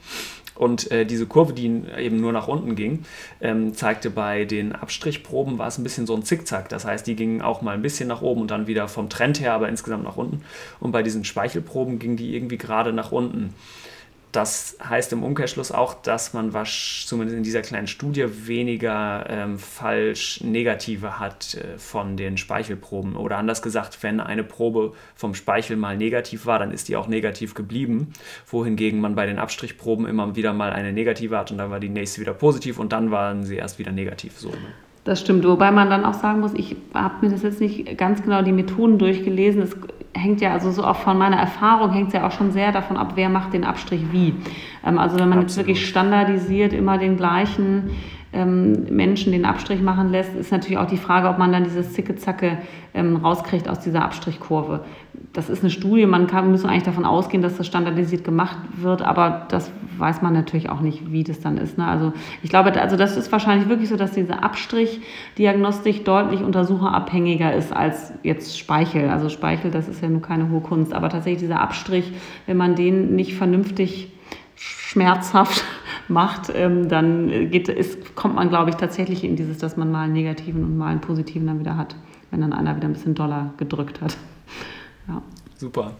Und 0.55 0.91
äh, 0.91 1.05
diese 1.05 1.25
Kurve, 1.25 1.53
die 1.53 1.65
eben 1.97 2.17
nur 2.21 2.31
nach 2.31 2.47
unten 2.47 2.75
ging, 2.75 3.05
ähm, 3.41 3.73
zeigte 3.73 4.11
bei 4.11 4.45
den 4.45 4.73
Abstrichproben, 4.73 5.57
war 5.57 5.67
es 5.67 5.77
ein 5.79 5.83
bisschen 5.83 6.05
so 6.05 6.15
ein 6.15 6.23
Zickzack. 6.23 6.69
Das 6.69 6.85
heißt, 6.85 7.07
die 7.07 7.15
gingen 7.15 7.41
auch 7.41 7.61
mal 7.61 7.73
ein 7.73 7.81
bisschen 7.81 8.07
nach 8.07 8.21
oben 8.21 8.41
und 8.41 8.51
dann 8.51 8.67
wieder 8.67 8.87
vom 8.87 9.09
Trend 9.09 9.41
her, 9.41 9.53
aber 9.53 9.67
insgesamt 9.69 10.03
nach 10.03 10.17
unten. 10.17 10.41
Und 10.79 10.91
bei 10.91 11.01
diesen 11.01 11.23
Speichelproben 11.23 11.97
ging 11.97 12.17
die 12.17 12.35
irgendwie 12.35 12.57
gerade 12.57 12.93
nach 12.93 13.11
unten. 13.11 13.53
Das 14.33 14.77
heißt 14.83 15.13
im 15.13 15.21
Umkehrschluss 15.21 15.71
auch, 15.71 15.93
dass 15.93 16.33
man 16.33 16.53
was, 16.53 17.05
zumindest 17.05 17.37
in 17.37 17.43
dieser 17.43 17.61
kleinen 17.61 17.85
Studie 17.85 18.25
weniger 18.47 19.25
ähm, 19.29 19.59
falsch 19.59 20.41
negative 20.43 21.19
hat 21.19 21.53
äh, 21.53 21.77
von 21.77 22.17
den 22.17 22.37
Speichelproben. 22.37 23.15
Oder 23.15 23.37
anders 23.37 23.61
gesagt, 23.61 24.01
wenn 24.01 24.19
eine 24.19 24.43
Probe 24.43 24.93
vom 25.13 25.35
Speichel 25.35 25.77
mal 25.77 25.97
negativ 25.97 26.47
war, 26.47 26.57
dann 26.57 26.71
ist 26.71 26.89
die 26.89 26.95
auch 26.95 27.07
negativ 27.07 27.53
geblieben. 27.53 28.11
Wohingegen 28.47 28.99
man 28.99 29.13
bei 29.13 29.27
den 29.27 29.37
Abstrichproben 29.37 30.07
immer 30.07 30.35
wieder 30.35 30.51
mal 30.51 30.73
eine 30.73 30.93
negative 30.93 31.37
hat 31.37 31.51
und 31.51 31.59
dann 31.59 31.69
war 31.69 31.79
die 31.79 31.89
nächste 31.89 32.19
wieder 32.19 32.33
positiv 32.33 32.79
und 32.79 32.91
dann 32.91 33.11
waren 33.11 33.43
sie 33.43 33.57
erst 33.57 33.77
wieder 33.77 33.91
negativ. 33.91 34.39
So, 34.39 34.49
ne? 34.49 34.55
Das 35.03 35.21
stimmt, 35.21 35.45
wobei 35.45 35.69
man 35.69 35.91
dann 35.91 36.05
auch 36.05 36.15
sagen 36.15 36.39
muss, 36.39 36.53
ich 36.55 36.75
habe 36.95 37.23
mir 37.23 37.31
das 37.31 37.43
jetzt 37.43 37.59
nicht 37.59 37.97
ganz 37.99 38.23
genau 38.23 38.41
die 38.41 38.53
Methoden 38.53 38.97
durchgelesen. 38.97 39.61
Es 39.61 39.75
hängt 40.13 40.41
ja, 40.41 40.53
also 40.53 40.71
so 40.71 40.83
auch 40.83 40.97
von 40.97 41.17
meiner 41.17 41.37
Erfahrung 41.37 41.91
hängt 41.91 42.07
es 42.07 42.13
ja 42.13 42.27
auch 42.27 42.31
schon 42.31 42.51
sehr 42.51 42.71
davon 42.71 42.97
ab, 42.97 43.13
wer 43.15 43.29
macht 43.29 43.53
den 43.53 43.63
Abstrich 43.63 44.11
wie. 44.11 44.35
Ähm, 44.85 44.97
also 44.97 45.17
wenn 45.17 45.29
man 45.29 45.39
Absolut. 45.39 45.49
jetzt 45.49 45.57
wirklich 45.57 45.87
standardisiert 45.87 46.73
immer 46.73 46.97
den 46.97 47.17
gleichen 47.17 47.91
ähm, 48.33 48.85
Menschen 48.89 49.31
den 49.31 49.45
Abstrich 49.45 49.81
machen 49.81 50.09
lässt, 50.09 50.35
ist 50.35 50.51
natürlich 50.51 50.77
auch 50.77 50.87
die 50.87 50.97
Frage, 50.97 51.29
ob 51.29 51.37
man 51.37 51.51
dann 51.51 51.63
dieses 51.63 51.93
Zicke-Zacke 51.93 52.57
ähm, 52.93 53.17
rauskriegt 53.17 53.69
aus 53.69 53.79
dieser 53.79 54.03
Abstrichkurve. 54.03 54.83
Das 55.33 55.49
ist 55.49 55.61
eine 55.61 55.71
Studie, 55.71 56.05
man 56.05 56.27
kann, 56.27 56.51
muss 56.51 56.63
eigentlich 56.63 56.83
davon 56.83 57.05
ausgehen, 57.05 57.41
dass 57.41 57.57
das 57.57 57.65
standardisiert 57.65 58.23
gemacht 58.23 58.55
wird, 58.77 59.01
aber 59.01 59.47
das 59.49 59.71
weiß 59.97 60.21
man 60.21 60.31
natürlich 60.33 60.69
auch 60.69 60.79
nicht, 60.79 61.11
wie 61.11 61.23
das 61.23 61.39
dann 61.39 61.57
ist. 61.57 61.75
Ne? 61.75 61.87
Also 61.87 62.13
ich 62.43 62.51
glaube, 62.51 62.79
also 62.79 62.97
das 62.97 63.17
ist 63.17 63.31
wahrscheinlich 63.31 63.67
wirklich 63.67 63.89
so, 63.89 63.95
dass 63.95 64.11
diese 64.11 64.43
Abstrichdiagnostik 64.43 66.05
deutlich 66.05 66.43
untersucherabhängiger 66.43 67.51
ist 67.51 67.75
als 67.75 68.13
jetzt 68.21 68.59
Speichel. 68.59 69.09
Also 69.09 69.29
Speichel, 69.29 69.71
das 69.71 69.87
ist 69.87 70.03
ja 70.03 70.09
nur 70.09 70.21
keine 70.21 70.51
hohe 70.51 70.61
Kunst, 70.61 70.93
aber 70.93 71.09
tatsächlich 71.09 71.41
dieser 71.41 71.61
Abstrich, 71.61 72.11
wenn 72.45 72.57
man 72.57 72.75
den 72.75 73.15
nicht 73.15 73.33
vernünftig 73.33 74.11
schmerzhaft 74.55 75.63
macht, 76.07 76.51
ähm, 76.55 76.89
dann 76.89 77.49
geht, 77.49 77.69
ist, 77.69 78.15
kommt 78.15 78.35
man, 78.35 78.49
glaube 78.49 78.69
ich, 78.69 78.75
tatsächlich 78.75 79.23
in 79.23 79.35
dieses, 79.35 79.57
dass 79.57 79.77
man 79.77 79.91
mal 79.91 80.03
einen 80.03 80.13
negativen 80.13 80.63
und 80.63 80.77
mal 80.77 80.89
einen 80.89 81.01
positiven 81.01 81.47
dann 81.47 81.59
wieder 81.59 81.75
hat, 81.75 81.95
wenn 82.29 82.41
dann 82.41 82.53
einer 82.53 82.75
wieder 82.75 82.87
ein 82.87 82.93
bisschen 82.93 83.15
doller 83.15 83.55
gedrückt 83.57 83.99
hat. 83.99 84.15
Super. 85.63 85.93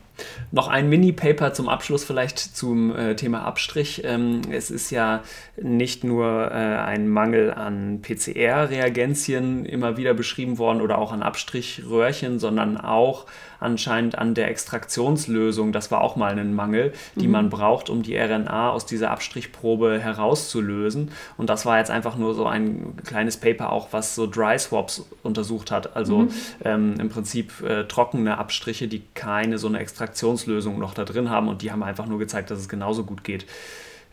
Noch 0.51 0.67
ein 0.67 0.89
Mini-Paper 0.89 1.53
zum 1.53 1.69
Abschluss 1.69 2.03
vielleicht 2.03 2.37
zum 2.37 2.93
äh, 2.93 3.15
Thema 3.15 3.45
Abstrich. 3.45 4.01
Ähm, 4.03 4.41
es 4.51 4.69
ist 4.69 4.91
ja 4.91 5.23
nicht 5.55 6.03
nur 6.03 6.51
äh, 6.51 6.53
ein 6.53 7.07
Mangel 7.07 7.53
an 7.53 8.01
PCR-Reagenzien 8.01 9.63
immer 9.63 9.95
wieder 9.95 10.13
beschrieben 10.13 10.57
worden 10.57 10.81
oder 10.81 10.97
auch 10.97 11.13
an 11.13 11.23
Abstrichröhrchen, 11.23 12.39
sondern 12.39 12.75
auch 12.75 13.25
anscheinend 13.63 14.17
an 14.17 14.33
der 14.33 14.49
Extraktionslösung. 14.49 15.71
Das 15.71 15.91
war 15.91 16.01
auch 16.01 16.15
mal 16.15 16.37
ein 16.37 16.53
Mangel, 16.53 16.93
die 17.15 17.25
mhm. 17.25 17.31
man 17.31 17.49
braucht, 17.49 17.89
um 17.89 18.03
die 18.03 18.17
RNA 18.17 18.71
aus 18.71 18.85
dieser 18.85 19.11
Abstrichprobe 19.11 19.99
herauszulösen. 19.99 21.11
Und 21.37 21.49
das 21.49 21.65
war 21.65 21.79
jetzt 21.79 21.91
einfach 21.91 22.17
nur 22.17 22.35
so 22.35 22.45
ein 22.45 22.97
kleines 23.05 23.37
Paper 23.37 23.71
auch, 23.71 23.89
was 23.91 24.15
so 24.15 24.27
Dry 24.27 24.57
Swaps 24.59 25.05
untersucht 25.23 25.71
hat. 25.71 25.95
Also 25.95 26.19
mhm. 26.19 26.29
ähm, 26.63 26.95
im 26.99 27.09
Prinzip 27.09 27.61
äh, 27.61 27.85
trockene 27.85 28.37
Abstriche, 28.37 28.87
die 28.87 29.03
keine 29.13 29.57
so 29.57 29.67
eine 29.67 29.79
Extraktionslösung 29.79 30.79
noch 30.79 30.93
da 30.93 31.05
drin 31.05 31.29
haben. 31.29 31.47
Und 31.47 31.61
die 31.61 31.71
haben 31.71 31.83
einfach 31.83 32.05
nur 32.05 32.19
gezeigt, 32.19 32.51
dass 32.51 32.59
es 32.59 32.69
genauso 32.69 33.03
gut 33.03 33.23
geht, 33.23 33.45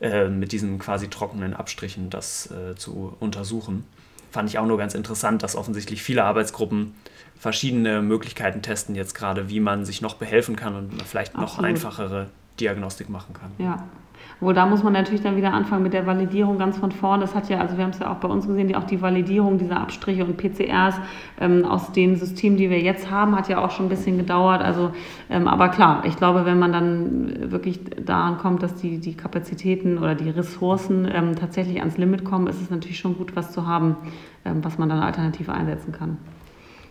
äh, 0.01 0.29
mit 0.29 0.53
diesen 0.53 0.79
quasi 0.79 1.09
trockenen 1.09 1.55
Abstrichen 1.55 2.09
das 2.09 2.51
äh, 2.51 2.75
zu 2.77 3.15
untersuchen. 3.21 3.85
Fand 4.31 4.49
ich 4.49 4.59
auch 4.59 4.67
nur 4.67 4.79
ganz 4.79 4.95
interessant, 4.95 5.43
dass 5.43 5.57
offensichtlich 5.57 6.03
viele 6.03 6.25
Arbeitsgruppen 6.25 6.95
verschiedene 7.39 8.03
Möglichkeiten 8.03 8.63
testen 8.63 8.95
jetzt 8.95 9.15
gerade, 9.15 9.49
wie 9.49 9.61
man 9.61 9.85
sich 9.85 10.03
noch 10.03 10.15
behelfen 10.15 10.57
kann 10.57 10.75
und 10.75 11.03
vielleicht 11.03 11.35
noch 11.35 11.43
Absolut. 11.43 11.65
einfachere 11.65 12.27
Diagnostik 12.61 13.09
machen 13.09 13.35
kann. 13.35 13.51
Ja. 13.59 13.85
Wohl 14.41 14.55
da 14.55 14.65
muss 14.65 14.83
man 14.83 14.95
natürlich 14.95 15.23
dann 15.23 15.37
wieder 15.37 15.53
anfangen 15.53 15.83
mit 15.83 15.93
der 15.93 16.07
Validierung 16.07 16.59
ganz 16.59 16.79
von 16.79 16.93
vorn. 16.93 17.21
Das 17.21 17.35
hat 17.35 17.49
ja, 17.51 17.59
also 17.59 17.77
wir 17.77 17.85
haben 17.85 17.91
es 17.91 17.99
ja 17.99 18.11
auch 18.11 18.17
bei 18.17 18.29
uns 18.29 18.47
gesehen, 18.47 18.69
die, 18.69 18.77
auch 18.77 18.85
die 18.85 19.03
Validierung 19.03 19.59
dieser 19.59 19.79
Abstriche 19.79 20.25
und 20.25 20.39
PCRs 20.39 20.95
ähm, 21.41 21.65
aus 21.67 21.93
den 21.93 22.17
Systemen, 22.17 22.57
die 22.57 22.71
wir 22.71 22.81
jetzt 22.81 23.11
haben, 23.11 23.37
hat 23.37 23.49
ja 23.49 23.63
auch 23.63 23.71
schon 23.71 23.87
ein 23.87 23.89
bisschen 23.91 24.17
gedauert. 24.17 24.63
Also, 24.63 24.93
ähm, 25.29 25.47
aber 25.47 25.69
klar, 25.69 26.05
ich 26.07 26.17
glaube, 26.17 26.47
wenn 26.47 26.59
man 26.59 26.73
dann 26.73 27.51
wirklich 27.51 27.81
daran 28.03 28.39
kommt, 28.39 28.63
dass 28.63 28.75
die, 28.77 28.99
die 28.99 29.15
Kapazitäten 29.15 29.99
oder 29.99 30.15
die 30.15 30.31
Ressourcen 30.31 31.07
ähm, 31.13 31.37
tatsächlich 31.37 31.81
ans 31.81 31.99
Limit 31.99 32.25
kommen, 32.25 32.47
ist 32.47 32.63
es 32.63 32.71
natürlich 32.71 32.99
schon 32.99 33.19
gut, 33.19 33.37
was 33.37 33.53
zu 33.53 33.67
haben, 33.67 33.97
ähm, 34.47 34.65
was 34.65 34.79
man 34.79 34.89
dann 34.89 35.01
alternativ 35.01 35.51
einsetzen 35.51 35.93
kann. 35.93 36.17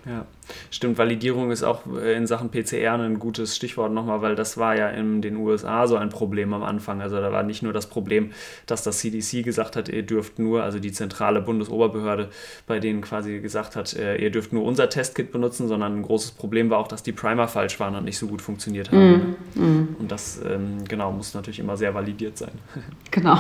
Ja, 0.06 0.26
stimmt. 0.72 0.98
Validierung 0.98 1.52
ist 1.52 1.64
auch 1.64 1.82
äh, 1.96 2.14
in 2.14 2.26
Sachen 2.26 2.50
PCR 2.50 2.94
ein 2.94 3.20
gutes 3.20 3.56
Stichwort 3.56 3.92
nochmal, 3.92 4.22
weil 4.22 4.36
das 4.36 4.58
war 4.58 4.76
ja 4.76 4.90
in 4.90 5.22
den 5.22 5.36
USA 5.36 5.88
so 5.88 5.98
ein 5.98 6.10
Problem 6.10 6.54
am 6.54 6.64
Anfang. 6.64 7.02
Also 7.02 7.18
da 7.18 7.32
war 7.32 7.44
nicht 7.44 7.62
nur 7.64 7.74
das 7.74 7.88
Problem, 7.88 8.32
dass 8.66 8.84
das 8.84 9.00
CDC 9.00 9.44
gesagt 9.44 9.76
hat, 9.76 9.90
ihr 9.90 10.04
dürft 10.04 10.40
nur, 10.40 10.64
also 10.64 10.80
die 10.80 10.92
zentrale 10.92 11.42
Bundesoberbehörde, 11.42 12.30
bei 12.66 12.80
denen 12.80 13.02
quasi 13.02 13.40
gesagt 13.40 13.76
hat, 13.76 13.94
äh, 13.94 14.18
ihr 14.18 14.32
dürft 14.32 14.54
nur 14.54 14.64
unser 14.64 14.90
Testkit 14.90 15.32
benutzen, 15.32 15.68
sondern 15.68 15.98
ein 15.98 16.04
großes 16.04 16.32
Problem 16.32 16.70
war 16.70 16.80
auch, 16.80 16.88
dass 16.88 17.04
die 17.04 17.12
Primer 17.12 17.48
falsch 17.48 17.80
waren 17.80 17.96
und 17.96 18.06
nicht 18.06 18.18
so 18.18 18.28
gut 18.28 18.42
funktioniert 18.42 18.92
haben. 18.92 19.36
Mm, 19.56 19.62
mm. 19.62 19.96
Und 20.00 20.12
das, 20.12 20.40
ähm, 20.46 20.86
genau, 20.88 21.12
muss 21.12 21.34
natürlich 21.34 21.60
immer 21.60 21.78
sehr 21.78 21.94
validiert 21.94 22.38
sein. 22.38 22.52
Genau. 23.12 23.40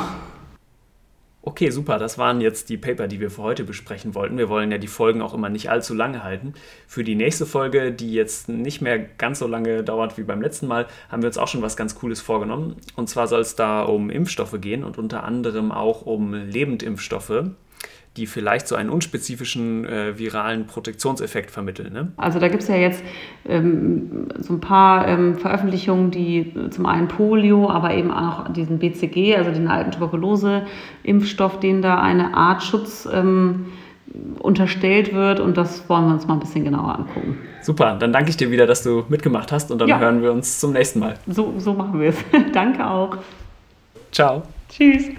Okay, 1.42 1.70
super. 1.70 1.98
Das 2.00 2.18
waren 2.18 2.42
jetzt 2.42 2.70
die 2.70 2.78
Paper, 2.78 3.08
die 3.08 3.22
wir 3.22 3.32
für 3.32 3.44
heute 3.44 3.64
besprechen 3.64 4.14
wollten. 4.14 4.38
Wir 4.38 4.50
wollen 4.50 4.72
ja 4.72 4.78
die 4.78 4.88
Folgen 4.88 5.22
auch 5.22 5.34
immer 5.34 5.48
nicht 5.48 5.70
allzu 5.70 5.94
lange 5.94 6.24
halten. 6.24 6.54
Für 6.86 7.06
die 7.06 7.16
nächste 7.16 7.46
Folge, 7.46 7.94
die 7.94 8.14
jetzt 8.14 8.50
nicht 8.50 8.82
mehr 8.82 9.00
ganz 9.00 9.40
so 9.40 9.48
lange 9.48 9.84
dauert 9.84 10.18
wie 10.18 10.24
beim 10.24 10.42
letzten 10.42 10.68
Mal, 10.68 10.88
haben 11.10 11.22
wir 11.22 11.28
uns 11.28 11.38
auch 11.38 11.48
schon 11.48 11.62
was 11.62 11.78
ganz 11.78 11.96
Cooles 11.96 12.20
vorgenommen. 12.20 12.76
Und 12.98 13.10
zwar 13.10 13.28
soll 13.28 13.40
es 13.40 13.56
da 13.56 13.84
um 13.84 14.10
Impfstoffe 14.10 14.60
gehen 14.60 14.84
und 14.84 14.98
unter 14.98 15.24
anderem 15.24 15.72
auch 15.72 16.02
um 16.02 16.34
Lebendimpfstoffe 16.34 17.46
die 18.20 18.28
vielleicht 18.28 18.68
so 18.68 18.76
einen 18.76 18.90
unspezifischen 18.90 19.86
äh, 19.86 20.20
viralen 20.20 20.68
Protektionseffekt 20.68 21.52
vermitteln. 21.52 21.94
Ne? 21.94 22.12
Also 22.18 22.38
da 22.40 22.50
gibt 22.50 22.64
es 22.64 22.70
ja 22.70 22.76
jetzt 22.76 23.02
ähm, 23.48 24.28
so 24.40 24.54
ein 24.54 24.60
paar 24.60 25.08
ähm, 25.08 25.38
Veröffentlichungen, 25.38 26.12
die 26.12 26.54
zum 26.70 26.86
einen 26.86 27.08
Polio, 27.08 27.70
aber 27.70 27.94
eben 27.94 28.12
auch 28.12 28.52
diesen 28.52 28.78
BCG, 28.80 29.38
also 29.38 29.52
den 29.52 29.70
alten 29.70 29.92
Tuberkulose-Impfstoff, 29.92 31.62
den 31.62 31.82
da 31.82 32.02
eine 32.02 32.34
Art 32.34 32.62
Schutz 32.62 33.08
ähm, 33.12 33.68
unterstellt 34.40 35.14
wird 35.14 35.40
und 35.40 35.56
das 35.56 35.88
wollen 35.88 36.08
wir 36.08 36.14
uns 36.14 36.28
mal 36.28 36.34
ein 36.34 36.40
bisschen 36.42 36.66
genauer 36.66 37.00
angucken. 37.00 37.38
Super, 37.62 37.96
dann 37.98 38.12
danke 38.12 38.32
ich 38.32 38.38
dir 38.38 38.52
wieder, 38.52 38.68
dass 38.68 38.84
du 38.84 39.06
mitgemacht 39.08 39.52
hast 39.52 39.72
und 39.72 39.80
dann 39.80 39.88
ja. 39.88 40.00
hören 40.00 40.22
wir 40.22 40.34
uns 40.34 40.60
zum 40.60 40.74
nächsten 40.74 41.00
Mal. 41.00 41.16
So, 41.28 41.54
so 41.58 41.74
machen 41.74 42.00
wir 42.00 42.10
es. 42.10 42.18
danke 42.54 42.86
auch. 42.86 43.18
Ciao. 44.12 44.44
Tschüss. 44.68 45.10